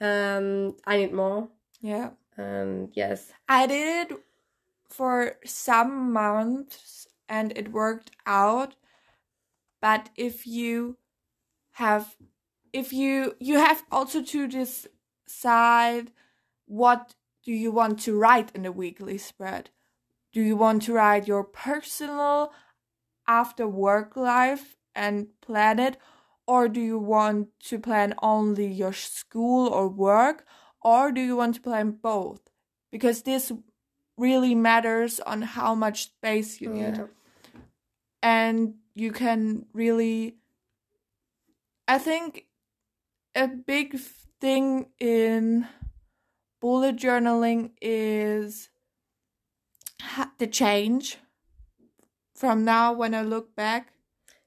Um 0.00 0.76
i 0.86 0.96
need 0.96 1.12
more. 1.12 1.48
Yeah 1.82 2.10
and 2.36 2.90
yes. 2.94 3.32
I 3.48 3.66
did 3.66 4.10
it 4.10 4.18
for 4.88 5.36
some 5.44 6.12
months 6.12 7.06
and 7.28 7.56
it 7.56 7.72
worked 7.72 8.10
out 8.26 8.76
but 9.80 10.10
if 10.16 10.46
you 10.46 10.96
have 11.72 12.16
if 12.72 12.92
you 12.92 13.34
you 13.40 13.58
have 13.58 13.84
also 13.90 14.22
to 14.22 14.48
decide 14.48 16.10
what 16.66 17.14
do 17.44 17.52
you 17.52 17.70
want 17.70 18.00
to 18.00 18.18
write 18.18 18.50
in 18.54 18.62
the 18.62 18.72
weekly 18.72 19.16
spread. 19.18 19.70
Do 20.32 20.42
you 20.42 20.56
want 20.56 20.82
to 20.82 20.94
write 20.94 21.28
your 21.28 21.44
personal 21.44 22.52
after 23.26 23.66
work 23.68 24.16
life 24.16 24.76
and 24.94 25.28
plan 25.40 25.78
it 25.78 25.96
or 26.46 26.68
do 26.68 26.80
you 26.80 26.98
want 26.98 27.48
to 27.60 27.78
plan 27.78 28.14
only 28.22 28.66
your 28.66 28.92
school 28.92 29.68
or 29.68 29.88
work 29.88 30.44
or 30.86 31.10
do 31.10 31.20
you 31.20 31.36
want 31.36 31.56
to 31.56 31.60
plan 31.60 31.90
both 31.90 32.40
because 32.92 33.22
this 33.22 33.50
really 34.16 34.54
matters 34.54 35.18
on 35.18 35.42
how 35.42 35.74
much 35.74 36.04
space 36.04 36.60
you 36.60 36.68
mm, 36.70 36.74
need. 36.74 36.96
Yeah. 36.96 37.06
And 38.22 38.74
you 38.94 39.10
can 39.10 39.66
really 39.72 40.36
I 41.88 41.98
think 41.98 42.46
a 43.34 43.48
big 43.48 43.98
thing 44.40 44.86
in 45.00 45.66
bullet 46.60 46.96
journaling 46.96 47.72
is 47.80 48.68
the 50.38 50.46
change 50.46 51.18
from 52.34 52.64
now 52.64 52.92
when 52.92 53.12
I 53.12 53.22
look 53.22 53.56
back 53.56 53.92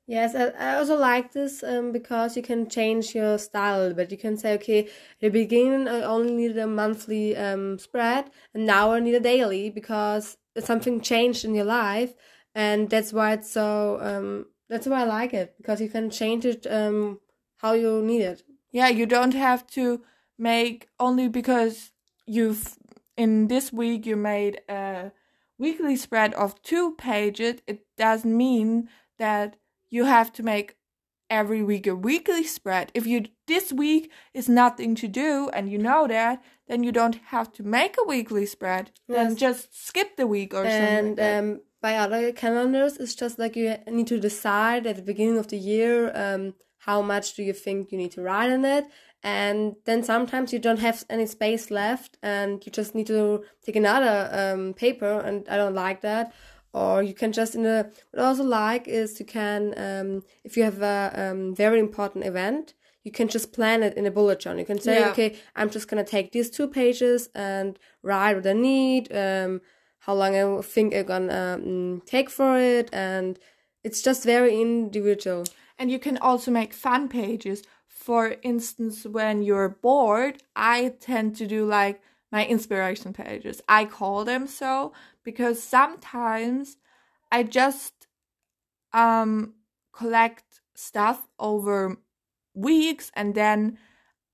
Yes, 0.09 0.33
I, 0.33 0.73
also 0.77 0.97
like 0.97 1.33
this 1.33 1.61
um, 1.61 1.91
because 1.91 2.35
you 2.35 2.41
can 2.41 2.67
change 2.67 3.13
your 3.13 3.37
style 3.37 3.93
But 3.93 4.09
You 4.11 4.17
can 4.17 4.37
say, 4.37 4.55
okay, 4.55 4.85
at 4.85 5.19
the 5.19 5.29
beginning 5.29 5.87
I 5.87 6.01
only 6.01 6.33
needed 6.33 6.57
a 6.57 6.65
monthly 6.65 7.37
um, 7.37 7.77
spread, 7.77 8.31
and 8.55 8.65
now 8.65 8.91
I 8.91 9.01
need 9.01 9.13
a 9.13 9.19
daily 9.19 9.69
because 9.69 10.35
something 10.57 10.99
changed 11.01 11.45
in 11.45 11.53
your 11.53 11.65
life, 11.65 12.15
and 12.55 12.89
that's 12.89 13.13
why 13.13 13.33
it's 13.33 13.51
so. 13.51 13.99
Um, 14.01 14.47
that's 14.67 14.87
why 14.87 15.01
I 15.01 15.03
like 15.05 15.33
it 15.35 15.53
because 15.57 15.79
you 15.79 15.89
can 15.89 16.09
change 16.09 16.43
it 16.43 16.65
um, 16.65 17.19
how 17.57 17.73
you 17.73 18.01
need 18.01 18.23
it. 18.23 18.41
Yeah, 18.71 18.87
you 18.87 19.05
don't 19.05 19.35
have 19.35 19.67
to 19.77 20.01
make 20.39 20.87
only 20.99 21.27
because 21.27 21.91
you've 22.25 22.77
in 23.15 23.47
this 23.47 23.71
week 23.71 24.07
you 24.07 24.15
made 24.15 24.61
a 24.67 25.11
weekly 25.59 25.95
spread 25.95 26.33
of 26.33 26.59
two 26.63 26.95
pages. 26.95 27.61
It 27.67 27.85
doesn't 27.95 28.35
mean 28.35 28.89
that 29.19 29.57
you 29.89 30.05
have 30.05 30.31
to 30.33 30.43
make 30.43 30.75
every 31.29 31.61
week 31.61 31.87
a 31.87 31.95
weekly 31.95 32.43
spread. 32.43 32.91
If 32.93 33.05
you 33.05 33.25
this 33.47 33.71
week 33.71 34.11
is 34.33 34.49
nothing 34.49 34.95
to 34.95 35.07
do 35.07 35.49
and 35.53 35.71
you 35.71 35.77
know 35.77 36.07
that, 36.07 36.41
then 36.67 36.83
you 36.83 36.91
don't 36.91 37.15
have 37.27 37.51
to 37.53 37.63
make 37.63 37.95
a 37.99 38.07
weekly 38.07 38.45
spread. 38.45 38.91
Yes. 39.07 39.17
Then 39.17 39.35
just 39.35 39.87
skip 39.87 40.17
the 40.17 40.27
week 40.27 40.53
or 40.53 40.65
and, 40.65 41.07
something. 41.07 41.25
And 41.25 41.55
um, 41.55 41.61
by 41.81 41.95
other 41.95 42.31
calendars, 42.31 42.97
it's 42.97 43.15
just 43.15 43.39
like 43.39 43.55
you 43.55 43.75
need 43.87 44.07
to 44.07 44.19
decide 44.19 44.85
at 44.85 44.95
the 44.95 45.01
beginning 45.01 45.37
of 45.37 45.47
the 45.47 45.57
year 45.57 46.11
um, 46.15 46.55
how 46.79 47.01
much 47.01 47.35
do 47.35 47.43
you 47.43 47.53
think 47.53 47.91
you 47.91 47.97
need 47.97 48.11
to 48.11 48.21
write 48.21 48.49
in 48.49 48.65
it. 48.65 48.85
And 49.21 49.75
then 49.85 50.03
sometimes 50.03 50.53
you 50.53 50.59
don't 50.59 50.79
have 50.79 51.03
any 51.09 51.25
space 51.25 51.69
left, 51.69 52.17
and 52.23 52.65
you 52.65 52.71
just 52.71 52.95
need 52.95 53.07
to 53.07 53.43
take 53.65 53.75
another 53.75 54.29
um, 54.31 54.73
paper. 54.73 55.19
And 55.19 55.47
I 55.49 55.57
don't 55.57 55.75
like 55.75 56.01
that 56.01 56.33
or 56.73 57.01
you 57.03 57.13
can 57.13 57.31
just 57.31 57.55
in 57.55 57.65
a 57.65 57.89
what 58.11 58.23
I 58.23 58.25
also 58.25 58.43
like 58.43 58.87
is 58.87 59.19
you 59.19 59.25
can 59.25 59.73
um, 59.77 60.23
if 60.43 60.55
you 60.57 60.63
have 60.63 60.81
a 60.81 61.11
um, 61.15 61.55
very 61.55 61.79
important 61.79 62.25
event 62.25 62.73
you 63.03 63.11
can 63.11 63.27
just 63.27 63.53
plan 63.53 63.81
it 63.81 63.95
in 63.95 64.05
a 64.05 64.11
bullet 64.11 64.39
journal. 64.39 64.59
You 64.59 64.65
can 64.65 64.79
say 64.79 64.99
yeah. 64.99 65.09
okay 65.11 65.35
i'm 65.55 65.69
just 65.69 65.87
gonna 65.87 66.03
take 66.03 66.31
these 66.31 66.49
two 66.49 66.67
pages 66.67 67.29
and 67.33 67.79
write 68.03 68.35
what 68.35 68.47
i 68.47 68.53
need 68.53 69.11
um, 69.15 69.61
how 69.99 70.13
long 70.13 70.35
i 70.35 70.61
think 70.61 70.95
i'm 70.95 71.05
gonna 71.05 71.55
um, 71.55 72.01
take 72.05 72.29
for 72.29 72.57
it 72.57 72.89
and 72.93 73.39
it's 73.83 74.01
just 74.01 74.25
very 74.25 74.59
individual. 74.59 75.45
And 75.77 75.89
you 75.89 75.99
can 75.99 76.17
also 76.17 76.51
make 76.51 76.73
fun 76.73 77.07
pages. 77.07 77.63
For 77.87 78.35
instance 78.41 79.05
when 79.05 79.41
you're 79.43 79.69
bored 79.69 80.43
i 80.55 80.93
tend 80.99 81.35
to 81.37 81.47
do 81.47 81.65
like 81.65 82.01
my 82.31 82.45
inspiration 82.45 83.13
pages. 83.13 83.61
I 83.67 83.85
call 83.85 84.23
them 84.23 84.47
so 84.47 84.93
because 85.29 85.61
sometimes 85.61 86.77
I 87.31 87.43
just 87.43 88.07
um 88.93 89.53
collect 89.93 90.61
stuff 90.73 91.27
over 91.37 91.97
weeks 92.55 93.11
and 93.13 93.35
then 93.35 93.77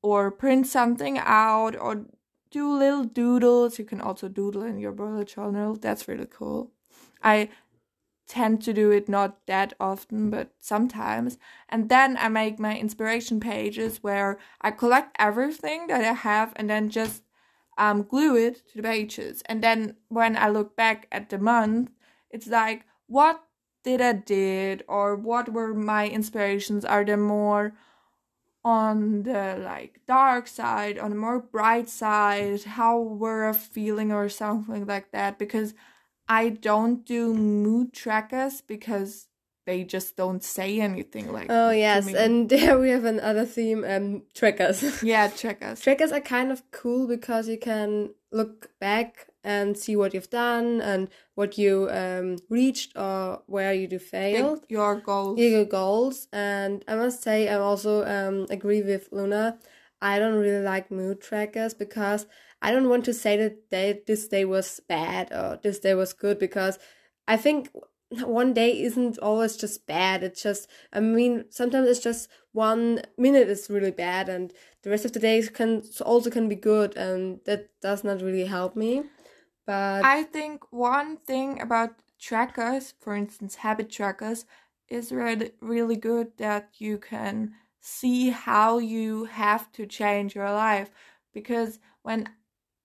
or 0.02 0.32
print 0.32 0.66
something 0.68 1.18
out 1.18 1.76
or 1.76 2.06
do 2.50 2.64
little 2.78 3.04
doodles. 3.04 3.78
You 3.78 3.86
can 3.86 4.00
also 4.00 4.30
doodle 4.30 4.64
in 4.64 4.78
your 4.80 4.94
bullet 4.94 5.28
journal. 5.36 5.76
That's 5.76 6.08
really 6.08 6.30
cool. 6.40 6.72
I 7.22 7.50
tend 8.28 8.64
to 8.64 8.72
do 8.74 8.92
it 8.92 9.10
not 9.10 9.46
that 9.48 9.74
often, 9.80 10.30
but 10.30 10.52
sometimes. 10.60 11.38
And 11.68 11.90
then 11.90 12.16
I 12.18 12.30
make 12.30 12.58
my 12.58 12.78
inspiration 12.78 13.40
pages 13.42 14.02
where 14.02 14.38
I 14.62 14.72
collect 14.72 15.16
everything 15.20 15.88
that 15.88 16.02
I 16.02 16.14
have 16.14 16.54
and 16.56 16.70
then 16.70 16.90
just 16.90 17.25
um, 17.78 18.04
glue 18.04 18.36
it 18.36 18.68
to 18.70 18.78
the 18.78 18.84
pages. 18.84 19.42
And 19.46 19.64
then 19.64 19.96
when 20.10 20.38
I 20.38 20.50
look 20.50 20.76
back 20.76 21.08
at 21.12 21.30
the 21.30 21.38
month, 21.38 21.92
it's 22.30 22.48
like, 22.48 22.86
what 23.08 23.44
did 23.84 24.02
I 24.02 24.14
did 24.14 24.84
or 24.88 25.16
what 25.16 25.50
were 25.50 25.74
my 25.74 26.08
inspirations? 26.08 26.86
Are 26.86 27.06
they 27.06 27.16
more 27.16 27.74
on 28.64 29.24
the 29.24 29.62
like 29.64 30.02
dark 30.08 30.48
side, 30.48 30.98
on 30.98 31.12
the 31.12 31.16
more 31.16 31.40
bright 31.40 31.88
side? 31.88 32.64
How 32.64 33.00
were 33.00 33.48
I 33.48 33.54
feeling 33.54 34.12
or 34.12 34.28
something 34.30 34.86
like 34.86 35.12
that? 35.12 35.38
Because 35.38 35.74
I 36.28 36.50
don't 36.50 37.06
do 37.06 37.34
mood 37.34 37.94
trackers 37.94 38.62
because 38.62 39.28
they 39.66 39.84
just 39.84 40.16
don't 40.16 40.44
say 40.44 40.80
anything 40.80 41.32
like 41.32 41.48
oh 41.50 41.72
yes 41.72 42.08
and 42.14 42.50
there 42.54 42.78
we 42.80 42.90
have 42.90 43.06
another 43.06 43.46
theme 43.46 43.84
um 43.84 44.24
trackers 44.34 45.04
yeah 45.04 45.28
trackers 45.28 45.82
trackers 45.82 46.12
are 46.12 46.22
kind 46.22 46.52
of 46.52 46.62
cool 46.72 47.08
because 47.08 47.48
you 47.48 47.58
can 47.58 48.10
look 48.32 48.70
back 48.80 49.28
and 49.46 49.78
see 49.78 49.96
what 49.96 50.14
you've 50.14 50.32
done 50.32 50.82
and 50.82 51.08
what 51.36 51.58
you 51.58 51.88
um, 51.92 52.38
reached 52.50 52.98
or 52.98 53.44
where 53.46 53.74
you 53.74 53.88
do 53.88 54.00
failed. 54.00 54.66
Your 54.68 54.96
goals. 54.96 55.40
Your 55.40 55.66
goals. 55.66 56.28
And 56.34 56.84
I 56.88 56.96
must 56.96 57.22
say, 57.22 57.48
I 57.48 57.56
also 57.56 58.04
um, 58.06 58.48
agree 58.50 58.82
with 58.82 59.10
Luna. 59.12 59.60
I 60.02 60.18
don't 60.18 60.36
really 60.36 60.64
like 60.64 60.90
mood 60.90 61.22
trackers 61.22 61.76
because 61.76 62.26
I 62.62 62.72
don't 62.72 62.90
want 62.90 63.06
to 63.06 63.14
say 63.14 63.38
that 63.38 63.70
day, 63.70 64.02
this 64.06 64.28
day 64.28 64.46
was 64.46 64.82
bad 64.90 65.32
or 65.32 65.60
this 65.62 65.80
day 65.80 65.94
was 65.94 66.12
good 66.14 66.40
because 66.40 66.80
I 67.28 67.38
think 67.38 67.70
one 68.24 68.54
day 68.54 68.82
isn't 68.82 69.18
always 69.20 69.58
just 69.58 69.86
bad. 69.88 70.24
It's 70.24 70.42
just, 70.44 70.70
I 70.94 71.00
mean, 71.00 71.46
sometimes 71.50 71.88
it's 71.88 72.00
just 72.00 72.30
one 72.52 73.02
minute 73.18 73.50
is 73.50 73.70
really 73.70 73.92
bad 73.92 74.30
and 74.30 74.54
the 74.84 74.90
rest 74.90 75.06
of 75.06 75.14
the 75.14 75.20
days 75.20 75.50
can 75.50 75.84
also 76.06 76.30
can 76.30 76.48
be 76.48 76.56
good 76.56 76.96
and 76.96 77.40
that 77.46 77.70
does 77.82 78.04
not 78.04 78.22
really 78.22 78.46
help 78.46 78.76
me. 78.76 79.04
But 79.66 80.06
I 80.06 80.24
think 80.24 80.72
one 80.72 81.18
thing 81.18 81.60
about 81.60 81.96
trackers, 82.20 82.94
for 83.00 83.16
instance, 83.16 83.56
habit 83.56 83.90
trackers, 83.90 84.46
is 84.88 85.12
really, 85.12 85.52
really 85.60 85.96
good 85.96 86.38
that 86.38 86.70
you 86.78 86.98
can 87.00 87.54
see 87.82 88.30
how 88.30 88.78
you 88.78 89.26
have 89.26 89.72
to 89.74 89.86
change 89.86 90.36
your 90.36 90.52
life. 90.52 90.92
Because 91.34 91.80
when 92.04 92.30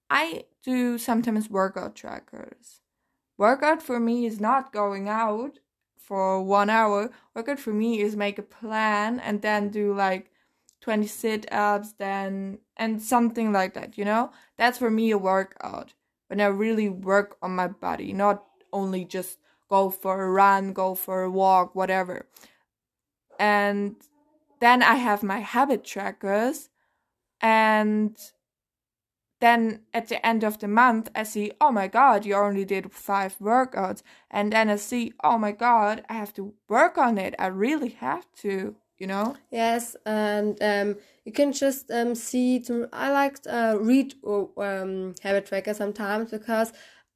I 0.09 0.45
do 0.65 0.99
sometimes 0.99 1.51
workout 1.51 1.95
trackers, 1.95 2.80
Workout 3.41 3.83
for 3.83 3.99
me 3.99 4.27
is 4.27 4.39
not 4.39 4.71
going 4.71 5.09
out 5.09 5.61
for 5.97 6.43
one 6.43 6.69
hour. 6.69 7.11
Workout 7.35 7.59
for 7.59 7.73
me 7.73 8.03
is 8.03 8.15
make 8.15 8.39
a 8.39 8.43
plan 8.43 9.19
and 9.19 9.41
then 9.41 9.71
do 9.71 9.95
like 9.95 10.31
20 10.83 11.07
sit 11.07 11.51
ups, 11.51 11.95
then, 11.95 12.59
and 12.77 13.01
something 13.01 13.51
like 13.51 13.73
that, 13.73 13.97
you 13.97 14.05
know? 14.05 14.31
That's 14.59 14.77
for 14.77 14.91
me 14.91 15.11
a 15.11 15.17
workout. 15.17 15.95
When 16.27 16.39
I 16.39 16.49
really 16.49 16.91
work 16.91 17.39
on 17.41 17.57
my 17.57 17.69
body, 17.69 18.13
not 18.13 18.45
only 18.75 19.07
just 19.07 19.39
go 19.71 19.89
for 19.89 20.23
a 20.23 20.31
run, 20.31 20.75
go 20.75 20.95
for 20.95 21.23
a 21.23 21.31
walk, 21.31 21.75
whatever. 21.75 22.27
And 23.39 23.97
then 24.61 24.83
I 24.83 24.97
have 24.97 25.23
my 25.23 25.39
habit 25.39 25.83
trackers 25.83 26.69
and 27.41 28.15
then 29.41 29.81
at 29.95 30.09
the 30.09 30.25
end 30.25 30.45
of 30.45 30.59
the 30.59 30.69
month, 30.69 31.11
I 31.15 31.23
see, 31.23 31.53
oh 31.61 31.73
my 31.73 31.89
god, 31.89 32.27
you 32.27 32.35
only 32.35 32.65
did 32.65 32.93
five 32.93 33.37
workouts. 33.41 34.03
And 34.31 34.53
then 34.53 34.69
I 34.69 34.77
see, 34.77 35.13
oh 35.25 35.39
my 35.39 35.53
god, 35.53 36.05
I 36.09 36.15
have 36.15 36.35
to 36.35 36.53
work 36.69 36.99
on 36.99 37.17
it. 37.19 37.35
I 37.39 37.47
really 37.47 37.89
have 37.89 38.27
to, 38.43 38.77
you 38.99 39.07
know? 39.07 39.37
Yes, 39.51 39.97
and 40.05 40.63
um, 40.63 40.97
you 41.25 41.33
can 41.33 41.53
just 41.53 41.91
um, 41.91 42.15
see. 42.15 42.61
To, 42.61 42.89
I 42.93 43.11
like 43.11 43.39
uh, 43.49 43.77
read 43.81 44.15
um, 44.25 45.15
habit 45.23 45.47
tracker 45.47 45.75
sometimes 45.75 46.31
because 46.31 46.73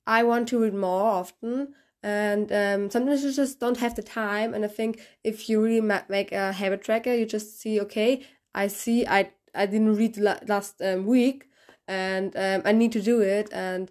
I 0.06 0.22
want 0.22 0.48
to 0.48 0.58
read 0.62 0.74
more 0.74 1.02
often. 1.02 1.74
And 2.02 2.52
um, 2.52 2.90
sometimes 2.90 3.24
you 3.24 3.32
just 3.32 3.60
don't 3.60 3.78
have 3.78 3.94
the 3.94 4.02
time. 4.02 4.52
And 4.52 4.64
I 4.64 4.68
think 4.68 5.00
if 5.24 5.48
you 5.48 5.62
really 5.62 5.80
ma- 5.80 6.02
make 6.08 6.32
a 6.32 6.52
habit 6.52 6.82
tracker, 6.82 7.14
you 7.14 7.24
just 7.24 7.60
see, 7.60 7.80
okay, 7.80 8.26
I 8.54 8.68
see 8.68 9.06
I 9.06 9.30
I 9.54 9.66
didn't 9.66 9.96
read 9.96 10.16
last 10.16 10.80
um, 10.82 11.06
week 11.06 11.48
and 11.88 12.35
um, 12.37 12.62
I 12.64 12.73
need 12.73 12.92
to 12.92 13.03
do 13.03 13.20
it. 13.20 13.49
And 13.53 13.90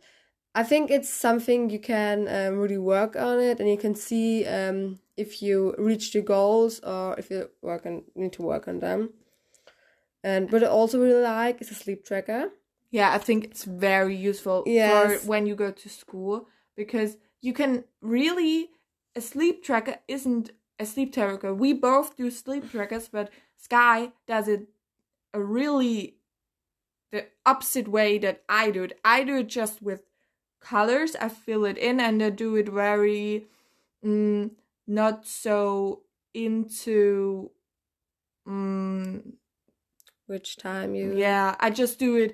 I 0.56 0.64
think 0.64 0.92
it's 0.92 1.10
something 1.10 1.70
you 1.70 1.80
can 1.80 2.28
um, 2.28 2.60
really 2.60 2.78
work 2.78 3.16
on 3.16 3.40
it, 3.40 3.60
and 3.60 3.70
you 3.70 3.78
can 3.78 3.96
see 3.96 4.46
um, 4.46 5.00
if 5.18 5.42
you 5.42 5.76
reach 5.78 6.14
your 6.14 6.24
goals 6.24 6.80
or 6.82 7.16
if 7.18 7.30
you 7.30 7.50
work 7.62 7.86
on 7.86 8.04
need 8.16 8.34
to 8.34 8.44
work 8.44 8.68
on 8.68 8.80
them. 8.80 9.14
And 10.24 10.52
what 10.52 10.64
I 10.64 10.68
also 10.68 11.00
really 11.00 11.22
like 11.22 11.62
is 11.62 11.72
a 11.72 11.76
sleep 11.76 12.06
tracker. 12.06 12.50
Yeah, 12.92 13.12
I 13.12 13.18
think 13.18 13.46
it's 13.46 13.64
very 13.64 14.16
useful 14.16 14.64
yes. 14.66 15.22
for 15.22 15.28
when 15.28 15.48
you 15.48 15.56
go 15.56 15.72
to 15.72 15.90
school 15.90 16.48
because 16.76 17.18
you 17.42 17.52
can 17.52 17.84
really 18.02 18.70
a 19.16 19.22
sleep 19.22 19.64
tracker 19.64 19.96
isn't 20.08 20.52
a 20.80 20.86
sleep 20.86 21.14
tracker. 21.14 21.54
We 21.54 21.74
both 21.74 22.16
do 22.16 22.30
sleep 22.32 22.70
trackers, 22.72 23.08
but 23.08 23.32
Sky 23.58 24.12
does 24.28 24.48
it 24.48 24.68
a 25.34 25.42
really 25.42 26.18
the 27.13 27.28
opposite 27.45 27.88
way 27.88 28.17
that 28.17 28.43
I 28.49 28.71
do 28.71 28.84
it. 28.84 28.99
I 29.06 29.23
do 29.23 29.38
it 29.38 29.47
just 29.47 29.82
with 29.82 30.02
colors. 30.60 31.15
I 31.15 31.30
fill 31.30 31.63
it 31.63 31.78
in 31.78 31.99
and 32.02 32.21
I 32.21 32.32
do 32.32 32.56
it 32.56 32.67
very 32.67 33.45
mm, 34.04 34.49
not 34.88 35.26
so 35.26 36.02
into 36.34 37.52
mm, 38.47 39.21
which 40.26 40.58
time 40.58 40.95
you 40.95 41.15
yeah 41.15 41.56
i 41.60 41.69
just 41.69 41.99
do 41.99 42.15
it 42.15 42.32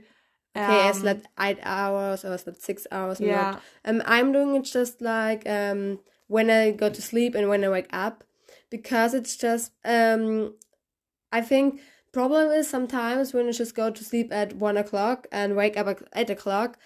um, 0.56 0.64
okay 0.64 0.88
i 0.88 0.92
slept 0.92 1.26
eight 1.40 1.60
hours 1.64 2.24
or 2.24 2.34
I 2.34 2.38
slept 2.38 2.62
six 2.62 2.88
hours 2.92 3.20
yeah 3.20 3.60
um 3.86 4.02
i'm 4.06 4.32
doing 4.32 4.56
it 4.56 4.64
just 4.64 5.02
like 5.02 5.48
um 5.50 6.00
when 6.28 6.50
i 6.50 6.72
go 6.72 6.90
to 6.90 7.02
sleep 7.02 7.36
and 7.36 7.50
when 7.50 7.64
i 7.64 7.70
wake 7.70 7.90
up 7.92 8.24
because 8.70 9.14
it's 9.14 9.36
just 9.36 9.72
um 9.84 10.54
i 11.32 11.42
think 11.42 11.82
Problem 12.12 12.50
is 12.50 12.68
sometimes 12.68 13.34
when 13.34 13.48
I 13.48 13.52
just 13.52 13.76
go 13.76 13.92
to 13.92 14.04
sleep 14.04 14.34
at 14.34 14.54
one 14.54 14.78
o'clock 14.78 15.28
and 15.32 15.56
wake 15.56 15.78
up 15.78 15.88
at 15.88 16.02
eight 16.16 16.30
o'clock, 16.30 16.78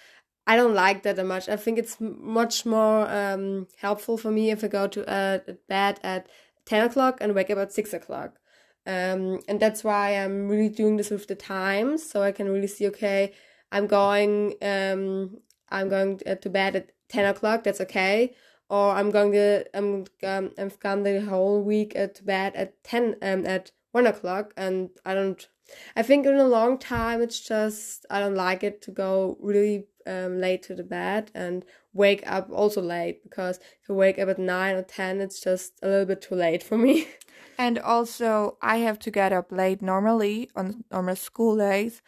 I 0.46 0.56
don't 0.56 0.74
like 0.74 1.02
that 1.04 1.24
much. 1.24 1.48
I 1.48 1.56
think 1.56 1.78
it's 1.78 1.96
much 1.98 2.66
more 2.66 3.08
um, 3.10 3.66
helpful 3.78 4.18
for 4.18 4.30
me 4.30 4.50
if 4.50 4.62
I 4.62 4.68
go 4.68 4.86
to 4.86 5.08
uh, 5.08 5.38
bed 5.68 5.98
at 6.02 6.28
ten 6.66 6.84
o'clock 6.84 7.18
and 7.20 7.34
wake 7.34 7.50
up 7.50 7.58
at 7.58 7.72
six 7.72 7.94
o'clock. 7.94 8.38
Um, 8.86 9.40
and 9.48 9.58
that's 9.58 9.82
why 9.82 10.10
I'm 10.10 10.48
really 10.48 10.68
doing 10.68 10.98
this 10.98 11.08
with 11.08 11.26
the 11.26 11.34
times, 11.34 12.08
so 12.08 12.22
I 12.22 12.32
can 12.32 12.50
really 12.50 12.66
see. 12.66 12.86
Okay, 12.88 13.32
I'm 13.72 13.86
going. 13.86 14.54
Um, 14.60 15.38
I'm 15.70 15.88
going 15.88 16.18
to 16.18 16.50
bed 16.50 16.76
at 16.76 16.92
ten 17.08 17.24
o'clock. 17.24 17.64
That's 17.64 17.80
okay. 17.80 18.34
Or 18.68 18.90
I'm 18.90 19.10
going 19.10 19.32
to. 19.32 19.64
I'm. 19.74 20.04
Um, 20.22 20.50
I've 20.58 20.78
gone 20.80 21.02
the 21.02 21.22
whole 21.22 21.62
week 21.62 21.94
to 21.94 22.22
bed 22.22 22.54
at 22.54 22.84
ten. 22.84 23.16
Um, 23.22 23.46
at 23.46 23.70
one 23.94 24.08
o'clock 24.08 24.52
and 24.56 24.90
I 25.06 25.14
don't 25.14 25.46
I 25.96 26.02
think 26.02 26.26
in 26.26 26.34
a 26.34 26.48
long 26.48 26.78
time 26.78 27.22
it's 27.22 27.40
just 27.40 28.04
I 28.10 28.18
don't 28.18 28.34
like 28.34 28.64
it 28.64 28.82
to 28.82 28.90
go 28.90 29.38
really 29.40 29.86
um, 30.04 30.40
late 30.40 30.64
to 30.64 30.74
the 30.74 30.82
bed 30.82 31.30
and 31.32 31.64
wake 31.92 32.22
up 32.26 32.50
also 32.52 32.82
late 32.82 33.22
because 33.22 33.58
if 33.82 33.88
I 33.88 33.92
wake 33.92 34.18
up 34.18 34.28
at 34.28 34.38
nine 34.38 34.74
or 34.74 34.82
ten 34.82 35.20
it's 35.20 35.40
just 35.40 35.74
a 35.80 35.86
little 35.86 36.06
bit 36.06 36.22
too 36.22 36.34
late 36.34 36.62
for 36.62 36.76
me. 36.76 37.06
And 37.56 37.78
also 37.78 38.58
I 38.60 38.78
have 38.78 38.98
to 38.98 39.12
get 39.12 39.32
up 39.32 39.52
late 39.52 39.80
normally 39.80 40.50
on 40.56 40.82
normal 40.90 41.14
school 41.14 41.56
days. 41.56 42.02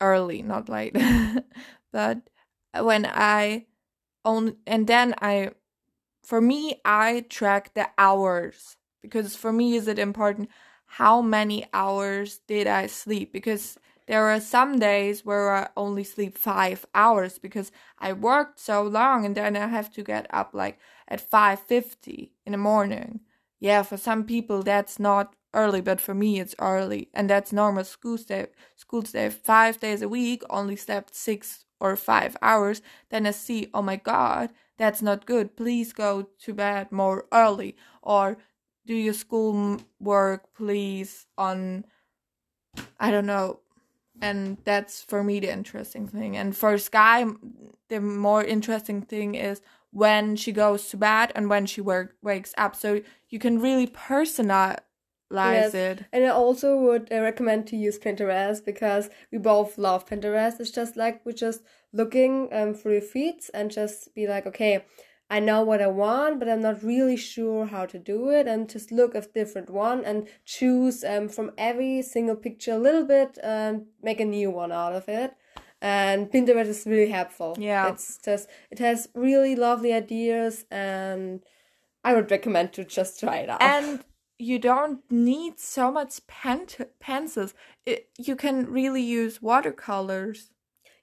Early, 0.00 0.42
not 0.42 0.68
late. 0.68 0.96
but 1.92 2.22
when 2.74 3.06
I 3.06 3.66
own 4.24 4.56
and 4.66 4.88
then 4.88 5.14
I 5.22 5.52
for 6.24 6.40
me 6.40 6.80
I 6.84 7.24
track 7.30 7.74
the 7.74 7.88
hours 7.96 8.76
because 9.00 9.36
for 9.36 9.52
me 9.52 9.76
is 9.76 9.86
it 9.86 10.00
important 10.00 10.50
how 10.88 11.22
many 11.22 11.66
hours 11.72 12.40
did 12.46 12.66
I 12.66 12.86
sleep 12.86 13.32
because 13.32 13.78
there 14.06 14.26
are 14.28 14.40
some 14.40 14.78
days 14.78 15.24
where 15.24 15.54
I 15.54 15.68
only 15.76 16.02
sleep 16.02 16.38
five 16.38 16.86
hours 16.94 17.38
because 17.38 17.70
I 17.98 18.14
worked 18.14 18.58
so 18.58 18.82
long 18.82 19.26
and 19.26 19.36
then 19.36 19.54
I 19.54 19.66
have 19.66 19.92
to 19.92 20.02
get 20.02 20.26
up 20.30 20.50
like 20.54 20.78
at 21.06 21.20
5.50 21.30 22.30
in 22.46 22.52
the 22.52 22.58
morning. 22.58 23.20
Yeah, 23.60 23.82
for 23.82 23.98
some 23.98 24.24
people 24.24 24.62
that's 24.62 24.98
not 24.98 25.34
early, 25.52 25.82
but 25.82 26.00
for 26.00 26.14
me 26.14 26.40
it's 26.40 26.54
early. 26.58 27.10
And 27.12 27.28
that's 27.28 27.52
normal 27.52 27.84
school 27.84 28.16
day. 28.16 28.46
School 28.76 29.02
day 29.02 29.28
five 29.28 29.78
days 29.78 30.00
a 30.00 30.08
week, 30.08 30.42
only 30.48 30.76
slept 30.76 31.14
six 31.14 31.66
or 31.78 31.94
five 31.96 32.34
hours. 32.40 32.80
Then 33.10 33.26
I 33.26 33.32
see, 33.32 33.68
oh 33.74 33.82
my 33.82 33.96
god, 33.96 34.50
that's 34.78 35.02
not 35.02 35.26
good. 35.26 35.54
Please 35.54 35.92
go 35.92 36.28
to 36.38 36.54
bed 36.54 36.90
more 36.90 37.26
early. 37.30 37.76
Or 38.02 38.38
do 38.88 38.94
your 38.94 39.14
school 39.14 39.78
work 40.00 40.52
please 40.56 41.26
on 41.36 41.84
i 42.98 43.10
don't 43.10 43.26
know. 43.26 43.60
And 44.20 44.58
that's 44.64 45.00
for 45.00 45.22
me 45.22 45.38
the 45.38 45.52
interesting 45.52 46.08
thing. 46.08 46.36
And 46.36 46.56
for 46.56 46.76
sky 46.78 47.24
the 47.88 48.00
more 48.00 48.42
interesting 48.42 49.00
thing 49.02 49.36
is 49.36 49.60
when 49.92 50.34
she 50.34 50.50
goes 50.50 50.88
to 50.88 50.96
bed 50.96 51.30
and 51.36 51.48
when 51.48 51.66
she 51.66 51.80
work, 51.80 52.16
wakes 52.20 52.52
up. 52.58 52.74
So 52.74 53.00
you 53.28 53.38
can 53.38 53.60
really 53.60 53.86
personalize 53.86 54.80
yes. 55.30 55.74
it. 55.74 56.04
And 56.12 56.24
i 56.24 56.28
also 56.28 56.76
would 56.76 57.12
uh, 57.12 57.20
recommend 57.20 57.68
to 57.68 57.76
use 57.76 57.98
pinterest 57.98 58.64
because 58.64 59.08
we 59.30 59.38
both 59.38 59.78
love 59.78 60.04
pinterest. 60.04 60.58
It's 60.58 60.72
just 60.72 60.96
like 60.96 61.24
we're 61.24 61.32
just 61.46 61.62
looking 61.92 62.48
um, 62.52 62.74
through 62.74 62.94
your 62.94 63.02
feeds 63.02 63.50
and 63.50 63.70
just 63.70 64.14
be 64.14 64.26
like 64.26 64.46
okay 64.46 64.84
I 65.30 65.40
know 65.40 65.62
what 65.62 65.82
I 65.82 65.88
want, 65.88 66.38
but 66.38 66.48
I'm 66.48 66.62
not 66.62 66.82
really 66.82 67.16
sure 67.16 67.66
how 67.66 67.84
to 67.86 67.98
do 67.98 68.30
it. 68.30 68.46
And 68.46 68.68
just 68.68 68.90
look 68.90 69.14
at 69.14 69.34
different 69.34 69.68
one 69.70 70.04
and 70.04 70.26
choose 70.44 71.04
um, 71.04 71.28
from 71.28 71.52
every 71.58 72.02
single 72.02 72.36
picture 72.36 72.72
a 72.72 72.78
little 72.78 73.04
bit 73.04 73.38
and 73.42 73.86
make 74.02 74.20
a 74.20 74.24
new 74.24 74.50
one 74.50 74.72
out 74.72 74.94
of 74.94 75.08
it. 75.08 75.34
And 75.80 76.30
Pinterest 76.30 76.66
is 76.66 76.86
really 76.86 77.10
helpful. 77.10 77.56
Yeah, 77.58 77.88
it's 77.88 78.18
just 78.24 78.48
it 78.70 78.78
has 78.80 79.08
really 79.14 79.54
lovely 79.54 79.92
ideas, 79.92 80.64
and 80.72 81.44
I 82.02 82.14
would 82.14 82.30
recommend 82.30 82.72
to 82.72 82.84
just 82.84 83.20
try 83.20 83.36
it 83.36 83.48
out. 83.48 83.62
And 83.62 84.02
you 84.38 84.58
don't 84.58 85.00
need 85.10 85.60
so 85.60 85.92
much 85.92 86.26
pen 86.26 86.66
pencils. 86.98 87.54
It, 87.86 88.08
you 88.18 88.34
can 88.34 88.66
really 88.66 89.02
use 89.02 89.40
watercolors. 89.40 90.50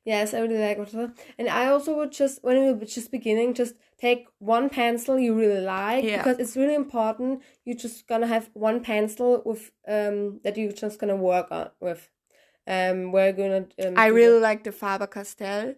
Yes, 0.06 0.34
I 0.36 0.39
really 0.39 0.60
like 0.60 0.78
watercolor. 0.78 1.13
And 1.39 1.50
I 1.50 1.65
also 1.68 1.96
would 1.98 2.12
just 2.12 2.44
when 2.44 2.56
you're 2.63 2.76
just 2.86 3.12
beginning, 3.12 3.56
just 3.56 3.74
take 4.00 4.28
one 4.39 4.70
pencil 4.70 5.18
you 5.20 5.34
really 5.34 5.62
like 5.62 6.04
Yeah. 6.04 6.18
because 6.18 6.38
it's 6.39 6.56
really 6.56 6.76
important. 6.76 7.41
You're 7.65 7.76
just 7.78 8.08
gonna 8.08 8.28
have 8.28 8.50
one 8.54 8.82
pencil 8.82 9.41
with 9.46 9.72
um 9.88 10.39
that 10.44 10.58
you're 10.58 10.72
just 10.72 11.00
gonna 11.00 11.15
work 11.15 11.48
on 11.52 11.72
with. 11.80 12.10
Um, 12.68 13.12
we're 13.12 13.34
gonna. 13.34 13.65
Um, 13.84 13.94
I 13.98 14.10
the- 14.10 14.15
really 14.15 14.39
like 14.39 14.63
the 14.63 14.72
Faber 14.72 15.08
Castell 15.08 15.76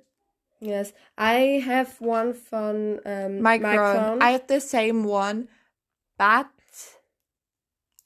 yes. 0.59 0.91
I 1.17 1.61
have 1.65 1.99
one 2.01 2.33
from 2.33 2.99
um 3.05 3.39
Micron. 3.39 4.21
I 4.21 4.31
have 4.31 4.47
the 4.47 4.59
same 4.59 5.03
one, 5.05 5.47
but 6.17 6.47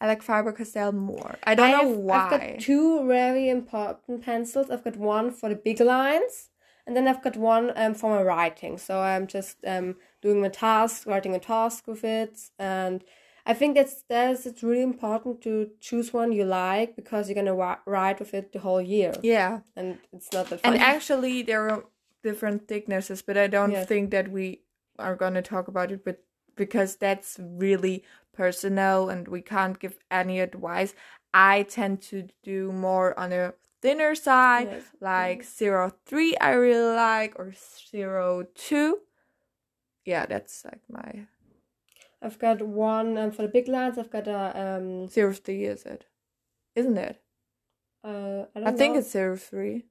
I 0.01 0.07
like 0.07 0.23
Faber 0.23 0.51
Castell 0.51 0.91
more. 0.91 1.35
I 1.43 1.53
don't 1.55 1.71
know 1.71 1.89
have, 1.89 1.97
why. 1.97 2.17
I've 2.17 2.31
got 2.31 2.59
two 2.59 3.07
very 3.07 3.49
important 3.49 4.23
pencils. 4.23 4.69
I've 4.71 4.83
got 4.83 4.97
one 4.97 5.31
for 5.31 5.47
the 5.49 5.55
big 5.55 5.79
lines, 5.79 6.49
and 6.87 6.95
then 6.95 7.07
I've 7.07 7.23
got 7.23 7.37
one 7.37 7.71
um, 7.75 7.93
for 7.93 8.09
my 8.15 8.23
writing. 8.23 8.79
So 8.79 8.99
I'm 8.99 9.27
just 9.27 9.57
um, 9.65 9.95
doing 10.23 10.41
my 10.41 10.49
task, 10.49 11.05
writing 11.05 11.35
a 11.35 11.39
task 11.39 11.87
with 11.87 12.03
it, 12.03 12.35
and 12.57 13.03
I 13.45 13.53
think 13.53 13.75
that's 13.75 14.03
that's 14.09 14.45
it's 14.47 14.63
really 14.63 14.81
important 14.81 15.41
to 15.43 15.69
choose 15.79 16.11
one 16.11 16.31
you 16.31 16.45
like 16.45 16.95
because 16.95 17.27
you're 17.29 17.35
gonna 17.35 17.51
wi- 17.51 17.77
write 17.85 18.19
with 18.19 18.33
it 18.33 18.53
the 18.53 18.59
whole 18.59 18.81
year, 18.81 19.13
yeah. 19.21 19.59
and 19.75 19.99
it's 20.11 20.33
not 20.33 20.49
that 20.49 20.61
And 20.63 20.77
actually, 20.77 21.43
there 21.43 21.69
are 21.69 21.85
different 22.23 22.67
thicknesses, 22.67 23.21
but 23.21 23.37
I 23.37 23.47
don't 23.47 23.71
Yes. 23.71 23.87
think 23.87 24.11
that 24.11 24.31
we 24.31 24.61
are 24.99 25.15
going 25.15 25.33
to 25.35 25.41
talk 25.41 25.67
about 25.67 25.91
it, 25.91 26.03
but 26.05 26.23
because 26.55 26.97
that's 26.97 27.39
really 27.39 28.03
personal 28.33 29.09
and 29.09 29.27
we 29.27 29.41
can't 29.41 29.79
give 29.79 29.97
any 30.09 30.39
advice. 30.39 30.93
I 31.33 31.63
tend 31.63 32.01
to 32.03 32.27
do 32.43 32.71
more 32.71 33.17
on 33.19 33.31
a 33.31 33.53
thinner 33.81 34.15
side, 34.15 34.67
Yes. 34.71 34.83
like 34.99 35.43
zero 35.43 35.91
three. 36.05 36.35
I 36.37 36.51
really 36.51 36.95
like 36.95 37.37
or 37.39 37.53
zero 37.89 38.43
two. 38.55 38.99
Yeah, 40.05 40.25
that's 40.25 40.65
like 40.65 40.81
my 40.89 41.27
I've 42.21 42.37
got 42.37 42.61
one 42.61 43.17
um, 43.17 43.31
for 43.31 43.41
the 43.43 43.47
big 43.47 43.67
lines. 43.67 43.97
I've 43.97 44.11
got 44.11 44.27
a 44.27 44.77
um. 44.77 45.07
zero 45.07 45.33
three. 45.33 45.65
Is 45.65 45.83
it? 45.85 46.05
Isn't 46.75 46.97
it? 46.97 47.21
Uh, 48.03 48.45
I, 48.55 48.59
don't 48.59 48.67
I 48.67 48.71
think 48.71 48.97
it's 48.97 49.11
zero 49.11 49.35
three, 49.37 49.85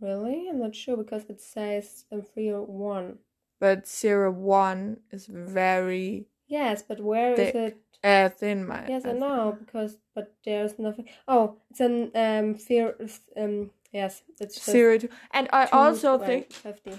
really. 0.00 0.48
I'm 0.48 0.60
not 0.60 0.74
sure 0.74 0.96
because 0.96 1.24
it 1.28 1.40
says 1.40 2.04
um, 2.12 2.22
three 2.22 2.48
or 2.50 2.62
one. 2.64 3.18
but 3.60 3.86
zero 3.88 4.30
one 4.30 4.98
is 5.10 5.26
very 5.26 6.26
Yes, 6.50 6.82
but 6.82 6.98
where 7.00 7.32
is 7.32 7.38
Thick. 7.38 7.54
it? 7.54 7.76
uh, 8.02 8.28
thin. 8.28 8.66
My 8.66 8.86
Yes, 8.88 9.04
I 9.06 9.12
know 9.12 9.56
because 9.60 9.96
but 10.14 10.34
there's 10.44 10.78
nothing. 10.78 11.06
Oh, 11.28 11.56
it's 11.70 11.80
an 11.80 12.10
um 12.14 12.54
fear 12.56 12.96
um 13.36 13.70
yes, 13.92 14.22
it's 14.40 14.56
zero 14.70 14.98
two. 14.98 15.08
And 15.30 15.48
I 15.52 15.66
two- 15.66 15.76
also 15.76 16.18
think 16.18 16.52
fifty. 16.52 16.92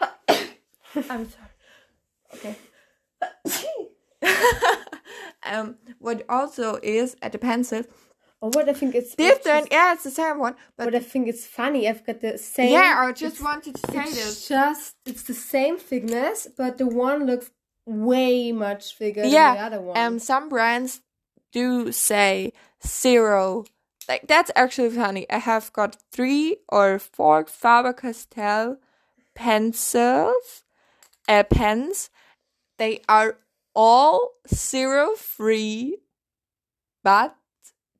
I'm 1.10 1.26
sorry. 1.34 1.52
Okay. 2.34 2.56
um, 5.44 5.76
what 5.98 6.24
also 6.28 6.78
is 6.82 7.16
at 7.22 7.32
the 7.32 7.38
pencil 7.38 7.82
Oh, 8.42 8.50
what 8.52 8.68
I 8.68 8.74
think 8.74 8.94
it's 8.94 9.14
different. 9.14 9.70
just- 9.70 9.72
Yeah, 9.72 9.94
it's 9.94 10.04
the 10.04 10.10
same 10.10 10.38
one, 10.38 10.56
but 10.76 10.84
What 10.88 10.94
I 10.94 10.98
think 11.00 11.26
it's 11.26 11.46
funny. 11.46 11.88
I've 11.88 12.04
got 12.04 12.20
the 12.20 12.36
same. 12.36 12.70
yeah, 12.70 12.94
I 12.98 13.12
just 13.12 13.40
wanted 13.42 13.76
to 13.76 13.90
say 13.92 14.02
It's 14.04 14.14
this. 14.14 14.48
just 14.48 14.94
it's 15.06 15.22
the 15.22 15.32
same 15.34 15.78
thickness, 15.78 16.46
but 16.56 16.76
the 16.76 16.86
one 16.86 17.24
looks 17.26 17.50
way 17.86 18.52
much 18.52 18.98
bigger 18.98 19.26
Yeah, 19.26 19.54
than 19.54 19.54
the 19.54 19.76
other 19.76 19.80
one. 19.80 19.96
Um, 19.98 20.18
some 20.18 20.48
brands 20.48 21.00
do 21.52 21.92
say 21.92 22.52
zero. 22.84 23.64
Like 24.08 24.26
that's 24.26 24.50
actually 24.54 24.90
funny. 24.90 25.26
I 25.30 25.38
have 25.38 25.72
got 25.72 25.96
three 26.12 26.58
or 26.68 26.98
four 26.98 27.46
Faber 27.46 27.92
Castell 27.92 28.78
pencils, 29.34 30.64
uh, 31.28 31.44
pens. 31.44 32.10
They 32.78 33.00
are 33.08 33.38
all 33.74 34.32
zero 34.52 35.14
free, 35.14 35.98
but 37.02 37.36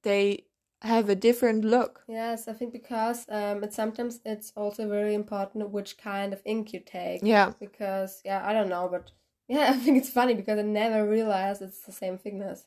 they 0.02 0.44
have 0.82 1.08
a 1.08 1.14
different 1.14 1.64
look. 1.64 2.02
yes, 2.08 2.48
I 2.48 2.52
think 2.52 2.72
because 2.72 3.26
um, 3.28 3.64
it's 3.64 3.76
sometimes 3.76 4.20
it's 4.24 4.52
also 4.56 4.88
very 4.88 5.14
important 5.14 5.70
which 5.70 5.98
kind 5.98 6.32
of 6.32 6.40
ink 6.44 6.72
you 6.72 6.80
take. 6.80 7.22
Yeah, 7.22 7.52
because 7.58 8.20
yeah, 8.24 8.42
I 8.44 8.52
don't 8.52 8.68
know, 8.68 8.88
but 8.90 9.10
yeah, 9.48 9.70
I 9.70 9.76
think 9.76 9.98
it's 9.98 10.10
funny 10.10 10.34
because 10.34 10.58
I 10.58 10.62
never 10.62 11.08
realized 11.08 11.62
it's 11.62 11.80
the 11.80 11.92
same 11.92 12.18
thickness. 12.18 12.64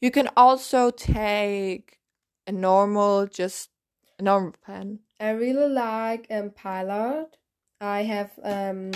you 0.00 0.10
can 0.10 0.28
also 0.36 0.90
take 0.90 1.98
a 2.46 2.52
normal, 2.52 3.26
just 3.26 3.70
a 4.18 4.22
normal 4.22 4.54
pen. 4.64 5.00
I 5.20 5.30
really 5.30 5.68
like 5.68 6.26
um 6.30 6.50
Pilot. 6.50 7.36
I 7.80 8.02
have 8.02 8.30
um 8.42 8.90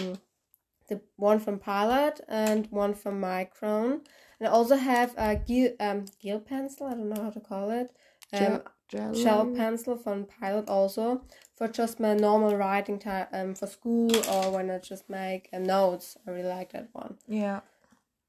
the 0.88 1.00
one 1.16 1.38
from 1.38 1.58
Pilot 1.58 2.20
and 2.28 2.66
one 2.70 2.94
from 2.94 3.20
Micron. 3.20 4.00
And 4.38 4.48
I 4.48 4.50
also 4.50 4.76
have 4.76 5.14
a 5.16 5.36
Gel 5.36 5.70
um 5.80 6.04
pencil, 6.40 6.86
I 6.86 6.90
don't 6.90 7.08
know 7.08 7.22
how 7.22 7.30
to 7.30 7.40
call 7.40 7.70
it. 7.70 7.90
Um, 8.32 8.62
Gel- 8.88 9.14
shell 9.14 9.46
pencil 9.46 9.96
from 9.96 10.26
Pilot 10.26 10.68
also 10.68 11.22
for 11.56 11.68
just 11.68 11.98
my 12.00 12.14
normal 12.14 12.54
writing 12.56 12.98
time 12.98 13.26
um, 13.32 13.54
for 13.54 13.66
school 13.66 14.10
or 14.30 14.50
when 14.52 14.70
I 14.70 14.78
just 14.78 15.08
make 15.10 15.48
uh, 15.52 15.58
notes. 15.58 16.16
I 16.26 16.30
really 16.30 16.48
like 16.48 16.72
that 16.72 16.88
one. 16.92 17.16
Yeah. 17.26 17.60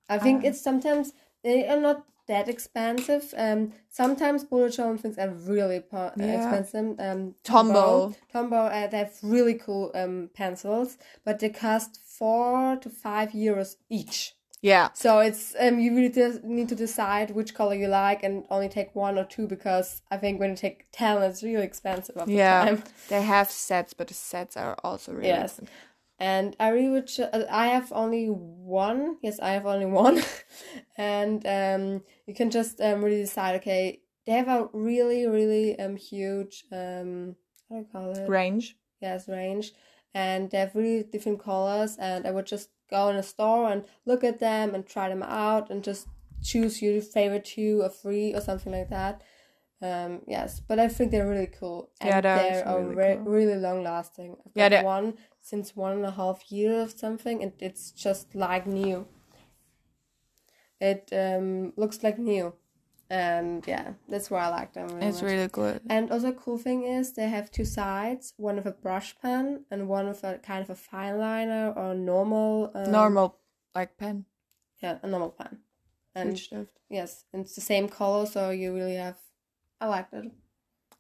I 0.10 0.18
think 0.18 0.44
Ah. 0.44 0.48
it's 0.48 0.62
sometimes 0.62 1.14
they 1.44 1.68
are 1.68 1.80
not 1.80 2.06
that 2.28 2.50
expensive. 2.50 3.34
Um, 3.38 3.72
sometimes 3.90 4.44
bullet 4.44 4.74
journal 4.74 4.98
things 4.98 5.18
are 5.18 5.30
really 5.30 5.80
po- 5.80 5.98
uh, 5.98 6.12
Yeah. 6.18 6.36
expensive. 6.38 7.00
Um, 7.00 7.36
Tombow. 7.44 8.16
Tombow, 8.34 8.68
uh, 8.72 8.88
they 8.88 8.98
have 8.98 9.14
really 9.22 9.54
cool 9.56 9.92
um 9.94 10.30
pencils, 10.34 10.98
but 11.24 11.40
they 11.40 11.50
cost 11.50 12.00
four 12.04 12.78
to 12.78 12.90
five 12.90 13.32
euros 13.32 13.76
each. 13.90 14.34
Yeah. 14.68 14.90
So 14.94 15.20
it's 15.20 15.56
um 15.60 15.80
you 15.80 15.96
really 15.96 16.10
just 16.10 16.44
need 16.44 16.70
to 16.70 16.76
decide 16.76 17.32
which 17.32 17.54
color 17.54 17.76
you 17.76 17.88
like 17.88 18.24
and 18.24 18.44
only 18.50 18.68
take 18.68 18.94
one 18.96 19.18
or 19.18 19.24
two 19.24 19.48
because 19.48 20.02
I 20.12 20.18
think 20.18 20.40
when 20.40 20.50
you 20.52 20.56
take 20.58 20.88
ten, 20.92 21.22
it's 21.22 21.42
really 21.44 21.64
expensive. 21.64 22.16
Yeah. 22.28 22.66
time. 22.66 22.84
They 23.08 23.22
have 23.22 23.50
sets, 23.50 23.94
but 23.94 24.08
the 24.08 24.14
sets 24.14 24.58
are 24.58 24.76
also 24.84 25.14
really 25.14 25.28
Yes. 25.28 25.52
expensive. 25.52 25.76
And 26.20 26.56
I 26.60 26.68
really 26.70 26.90
would. 26.90 27.08
Ch- 27.08 27.34
I 27.64 27.68
have 27.68 27.92
only 27.94 28.28
one. 28.28 29.18
Yes, 29.22 29.40
I 29.40 29.52
have 29.58 29.66
only 29.68 29.86
one, 29.86 30.18
and 30.98 31.40
um, 31.46 32.04
you 32.28 32.34
can 32.34 32.50
just 32.50 32.82
um 32.82 33.04
really 33.06 33.22
decide. 33.22 33.56
Okay, 33.62 34.02
they 34.26 34.34
have 34.34 34.50
a 34.50 34.68
really 34.74 35.28
really 35.28 35.80
um 35.80 35.96
huge 35.96 36.66
um 36.72 37.36
how 37.70 37.76
do 37.76 37.82
you 37.82 37.88
call 37.94 38.12
it? 38.18 38.30
range. 38.30 38.76
Yes, 39.00 39.28
range, 39.28 39.74
and 40.14 40.50
they 40.50 40.58
have 40.64 40.76
really 40.76 41.04
different 41.04 41.40
colors. 41.40 41.98
And 42.00 42.26
I 42.28 42.32
would 42.32 42.48
just 42.48 42.70
go 42.90 43.10
in 43.10 43.16
a 43.18 43.24
store 43.24 43.70
and 43.72 43.86
look 44.06 44.24
at 44.24 44.40
them 44.40 44.74
and 44.76 44.86
try 44.86 45.10
them 45.10 45.24
out 45.24 45.70
and 45.70 45.84
just 45.84 46.08
choose 46.44 46.82
your 46.82 47.02
favorite 47.02 47.46
two 47.46 47.82
or 47.82 47.90
three 47.90 48.34
or 48.34 48.42
something 48.42 48.72
like 48.72 48.90
that. 48.90 49.22
Um, 49.82 50.22
yes, 50.28 50.60
but 50.60 50.80
I 50.80 50.88
think 50.88 51.12
they're 51.12 51.28
really 51.30 51.48
cool. 51.48 51.90
And 52.02 52.10
Yeah, 52.10 52.22
they're 52.22 52.66
really 52.66 52.96
re- 52.96 53.16
cool. 53.16 53.26
really 53.26 53.56
long 53.56 53.84
lasting. 53.84 54.38
I've 54.46 54.54
Yeah, 54.56 54.70
got 54.70 54.86
one 54.86 55.18
since 55.42 55.76
one 55.76 55.94
and 55.94 56.06
a 56.06 56.12
half 56.12 56.52
year 56.52 56.82
or 56.82 56.90
something, 56.90 57.44
and 57.44 57.54
it's 57.60 57.92
just 57.92 58.34
like 58.34 58.66
new. 58.66 59.08
It 60.80 61.10
um 61.12 61.74
looks 61.76 62.04
like 62.04 62.18
new, 62.20 62.54
and 63.10 63.66
yeah, 63.68 63.94
that's 64.10 64.30
why 64.30 64.46
I 64.46 64.50
like 64.50 64.74
them. 64.74 64.88
Really 64.88 65.08
It's 65.08 65.22
much. 65.22 65.32
really 65.32 65.48
good. 65.48 65.82
And 65.90 66.12
also, 66.12 66.32
cool 66.32 66.58
thing 66.58 66.84
is 66.84 67.14
they 67.14 67.30
have 67.30 67.52
two 67.52 67.66
sides: 67.66 68.34
one 68.38 68.56
with 68.58 68.66
a 68.66 68.72
brush 68.72 69.16
pen 69.22 69.66
and 69.72 69.88
one 69.88 70.08
with 70.08 70.24
a 70.24 70.40
kind 70.40 70.62
of 70.64 70.70
a 70.70 70.76
fine 70.76 71.18
liner 71.18 71.74
or 71.76 71.94
normal. 71.94 72.72
Um, 72.76 72.92
Normal, 72.92 73.38
like 73.76 73.98
pen. 73.98 74.26
Yeah, 74.82 75.00
a 75.02 75.08
normal 75.08 75.30
pen. 75.30 75.60
And 76.16 76.42
yes, 76.90 77.26
and 77.34 77.44
it's 77.46 77.56
the 77.56 77.62
same 77.62 77.88
color, 77.88 78.26
so 78.26 78.50
you 78.50 78.74
really 78.74 78.96
have. 78.96 79.18
I 79.80 79.88
like 79.88 80.08
it. 80.12 80.32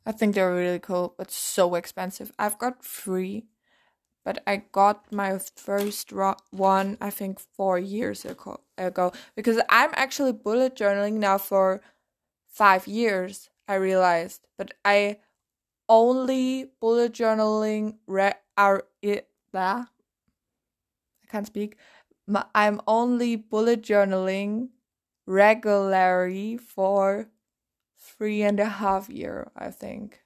I 0.05 0.11
think 0.11 0.35
they're 0.35 0.53
really 0.53 0.79
cool, 0.79 1.15
but 1.17 1.31
so 1.31 1.75
expensive. 1.75 2.31
I've 2.39 2.57
got 2.57 2.83
three, 2.85 3.47
but 4.23 4.41
I 4.47 4.63
got 4.71 5.11
my 5.11 5.37
first 5.55 6.11
ro- 6.11 6.37
one, 6.51 6.97
I 7.01 7.09
think, 7.09 7.39
four 7.39 7.77
years 7.77 8.23
ago, 8.23 8.61
ago 8.77 9.11
because 9.35 9.59
I'm 9.69 9.89
actually 9.93 10.31
bullet 10.33 10.75
journaling 10.75 11.13
now 11.13 11.37
for 11.37 11.81
five 12.57 12.87
years, 12.87 13.49
I 13.67 13.75
realized. 13.75 14.47
But 14.57 14.73
I 14.85 15.19
only 15.89 16.71
bullet 16.81 17.13
journaling 17.13 17.99
re- 18.07 18.41
are 18.57 18.87
it 19.01 19.29
blah. 19.51 19.87
I 21.23 21.27
can't 21.27 21.45
speak. 21.47 21.77
I'm 22.55 22.81
only 22.87 23.35
bullet 23.35 23.81
journaling 23.81 24.69
regularly 25.25 26.57
for 26.57 27.29
three 27.97 28.43
and 28.43 28.59
a 28.59 28.65
half 28.69 29.09
year, 29.09 29.51
I 29.55 29.71
think. 29.71 30.23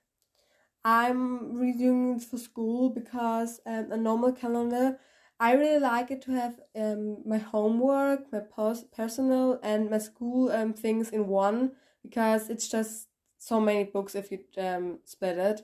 I'm 0.83 1.53
redoing 1.53 2.17
it 2.17 2.23
for 2.23 2.37
school 2.37 2.89
because 2.89 3.59
um, 3.65 3.91
a 3.91 3.97
normal 3.97 4.31
calendar. 4.31 4.99
I 5.39 5.53
really 5.53 5.79
like 5.79 6.11
it 6.11 6.21
to 6.23 6.31
have 6.31 6.59
um, 6.75 7.27
my 7.27 7.37
homework, 7.37 8.31
my 8.31 8.39
pos- 8.41 8.83
personal, 8.85 9.59
and 9.63 9.89
my 9.89 9.97
school 9.97 10.51
um, 10.51 10.73
things 10.73 11.09
in 11.09 11.27
one 11.27 11.75
because 12.03 12.49
it's 12.49 12.69
just 12.69 13.07
so 13.37 13.59
many 13.59 13.83
books 13.83 14.15
if 14.15 14.31
you 14.31 14.39
um, 14.57 14.99
split 15.05 15.37
it. 15.37 15.61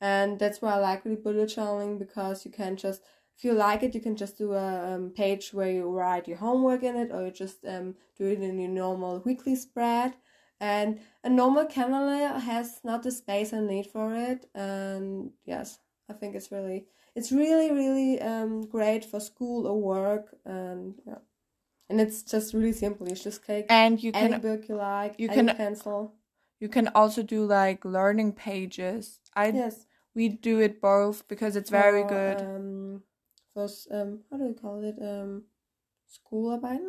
and 0.00 0.38
that's 0.38 0.62
why 0.62 0.74
I 0.74 0.78
like 0.78 1.04
really 1.04 1.16
bullet 1.16 1.50
journaling 1.50 1.98
because 1.98 2.44
you 2.44 2.50
can 2.52 2.76
just 2.76 3.02
if 3.40 3.44
you 3.44 3.54
like 3.54 3.82
it, 3.82 3.94
you 3.94 4.02
can 4.02 4.16
just 4.16 4.36
do 4.36 4.52
a 4.52 4.94
um, 4.94 5.12
page 5.16 5.54
where 5.54 5.70
you 5.70 5.88
write 5.88 6.28
your 6.28 6.36
homework 6.36 6.82
in 6.82 6.94
it, 6.94 7.10
or 7.10 7.24
you 7.24 7.30
just 7.30 7.64
um, 7.66 7.94
do 8.18 8.26
it 8.26 8.42
in 8.42 8.58
your 8.60 8.70
normal 8.70 9.22
weekly 9.24 9.56
spread. 9.56 10.14
And 10.60 11.00
a 11.24 11.30
normal 11.30 11.64
calendar 11.64 12.38
has 12.38 12.80
not 12.84 13.02
the 13.02 13.10
space 13.10 13.54
I 13.54 13.60
need 13.60 13.86
for 13.86 14.14
it. 14.14 14.44
And 14.54 15.30
yes, 15.46 15.78
I 16.10 16.12
think 16.12 16.34
it's 16.36 16.52
really, 16.52 16.84
it's 17.14 17.32
really, 17.32 17.72
really 17.72 18.20
um, 18.20 18.66
great 18.66 19.06
for 19.06 19.20
school 19.20 19.66
or 19.66 19.80
work. 19.80 20.36
And 20.44 20.96
yeah, 21.06 21.20
and 21.90 22.00
it's 22.00 22.22
just 22.22 22.54
really 22.54 22.72
simple. 22.72 23.08
You 23.08 23.14
just 23.16 23.44
take 23.44 23.66
and 23.68 24.02
you 24.02 24.12
any 24.14 24.32
can 24.32 24.40
book 24.40 24.68
you 24.68 24.76
like, 24.76 25.16
you 25.18 25.28
any 25.28 25.48
can- 25.48 25.56
pencil. 25.56 26.14
you 26.60 26.68
can 26.68 26.88
also 26.94 27.22
do 27.22 27.44
like 27.44 27.84
learning 27.84 28.32
pages. 28.32 29.20
I 29.34 29.48
Yes, 29.48 29.86
we 30.14 30.28
do 30.28 30.60
it 30.60 30.80
both 30.80 31.26
because 31.28 31.56
it's 31.56 31.70
very 31.70 32.02
for, 32.02 32.08
good. 32.08 32.40
Um, 32.40 33.02
for 33.54 33.68
um, 33.90 34.20
how 34.30 34.36
do 34.38 34.44
you 34.44 34.54
call 34.54 34.82
it? 34.84 34.96
Um, 35.02 35.44
Schoolarbeit. 36.08 36.80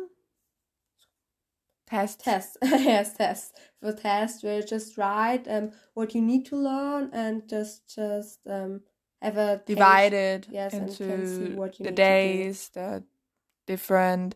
Test. 1.86 2.20
Tests, 2.24 2.56
yes, 2.62 3.14
tests 3.14 3.52
for 3.80 3.92
tests 3.92 4.42
where 4.42 4.56
you 4.56 4.62
just 4.62 4.96
write 4.96 5.46
um 5.46 5.72
what 5.92 6.14
you 6.14 6.22
need 6.22 6.46
to 6.46 6.56
learn 6.56 7.10
and 7.12 7.46
just 7.48 7.94
just 7.94 8.38
um 8.48 8.80
have 9.20 9.36
a 9.36 9.60
divided 9.66 10.46
yes, 10.50 10.72
and 10.72 10.88
can 10.88 11.26
see 11.26 11.44
into 11.44 11.44
the 11.44 11.56
need 11.60 11.72
to 11.72 11.84
do. 11.84 11.94
days, 11.94 12.70
the 12.70 13.04
different. 13.66 14.34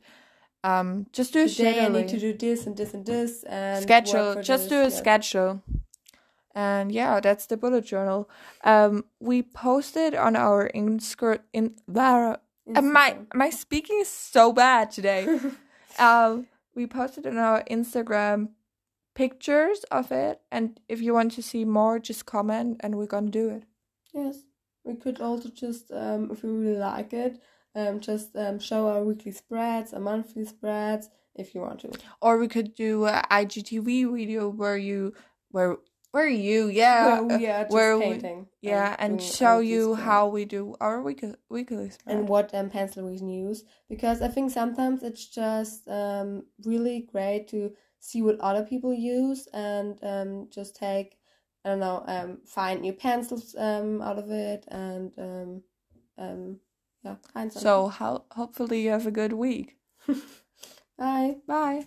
Um, 0.67 1.07
just 1.13 1.33
do 1.33 1.45
a 1.45 1.49
Today 1.49 1.85
I 1.85 1.89
need 1.89 2.09
to 2.09 2.19
do 2.19 2.33
this 2.33 2.67
and 2.67 2.77
this 2.77 2.93
and 2.93 3.07
this 3.07 3.45
and 3.45 3.83
schedule. 3.85 4.43
Just 4.43 4.65
this, 4.65 4.69
do 4.69 4.81
a 4.81 4.85
yes. 4.85 4.99
schedule. 4.99 5.63
And 6.57 6.91
yeah, 6.91 7.21
that's 7.21 7.47
the 7.47 7.57
bullet 7.57 7.85
journal. 7.85 8.29
Um, 8.65 9.05
we 9.21 9.43
posted 9.43 10.17
on 10.17 10.35
our 10.35 10.69
Insta 10.75 11.39
in 11.53 11.77
there. 11.87 12.39
Uh, 12.75 12.83
my 12.83 13.13
Instagram. 13.13 13.35
my 13.35 13.51
speaking 13.51 14.01
is 14.01 14.09
so 14.09 14.53
bad 14.53 14.91
today. 14.91 15.39
um, 16.01 16.49
we 16.75 16.89
posted 16.89 17.29
on 17.29 17.39
our 17.39 17.63
Instagram 17.71 18.49
pictures 19.15 19.85
of 19.93 20.11
it, 20.11 20.41
and 20.51 20.81
if 20.89 21.01
you 21.01 21.15
want 21.15 21.31
to 21.33 21.43
see 21.43 21.65
more, 21.65 22.01
just 22.01 22.27
comment, 22.27 22.81
and 22.81 22.97
we're 22.97 23.07
gonna 23.07 23.31
do 23.31 23.51
it. 23.51 23.63
yes, 24.13 24.39
we 24.83 24.97
could 24.97 25.21
also 25.21 25.49
just 25.49 25.93
um 25.93 26.31
if 26.33 26.43
we 26.43 26.51
really 26.51 26.79
like 26.79 27.13
it 27.13 27.41
um 27.77 28.01
just 28.01 28.35
um 28.37 28.59
show 28.59 28.89
our 28.89 29.03
weekly 29.05 29.33
spreads, 29.33 29.93
our 29.93 30.01
monthly 30.01 30.45
spreads 30.45 31.09
if 31.35 31.55
you 31.55 31.61
want 31.61 31.81
to. 31.81 31.91
Or 32.21 32.39
we 32.39 32.49
could 32.49 32.75
do 32.75 33.07
a 33.07 33.23
IGTV 33.31 34.13
video 34.17 34.49
where 34.49 34.77
you 34.79 35.13
where 35.51 35.77
where 36.13 36.29
you 36.29 36.69
yeah 36.69 37.21
where 37.21 37.25
we 37.25 37.47
are 37.47 37.65
just 37.65 37.73
where 37.75 37.99
we- 37.99 38.23
yeah 38.63 38.97
and 38.99 39.15
our 39.15 39.21
show 39.21 39.59
you 39.59 39.93
spread. 39.93 40.05
how 40.07 40.27
we 40.29 40.45
do 40.47 40.75
our 40.81 41.03
weekly 41.03 41.35
weekly 41.51 41.91
spread. 41.91 42.17
and 42.17 42.29
what 42.29 42.55
um, 42.55 42.71
pencil 42.71 43.05
we 43.07 43.17
use 43.19 43.65
because 43.89 44.23
I 44.23 44.29
think 44.29 44.51
sometimes 44.51 45.03
it's 45.03 45.27
just 45.27 45.87
um, 45.89 46.45
really 46.65 47.07
great 47.13 47.49
to 47.49 47.73
see 48.01 48.23
what 48.23 48.41
other 48.41 48.65
people 48.65 48.95
use 48.95 49.47
and 49.53 49.99
um, 50.03 50.49
just 50.51 50.75
take 50.77 51.19
I 51.65 51.71
don't 51.71 51.81
know 51.81 52.03
um, 52.07 52.39
find 52.47 52.81
new 52.81 52.93
pencils 52.93 53.55
um, 53.59 54.01
out 54.01 54.19
of 54.19 54.31
it 54.31 54.65
and 54.69 55.13
um, 55.19 55.63
um, 56.19 56.61
yeah 57.07 57.17
so 57.49 57.89
how 57.89 58.25
hopefully 58.33 58.83
you 58.83 58.91
have 58.91 59.07
a 59.07 59.11
good 59.11 59.33
week. 59.33 59.77
bye. 60.99 61.37
Bye. 61.47 61.87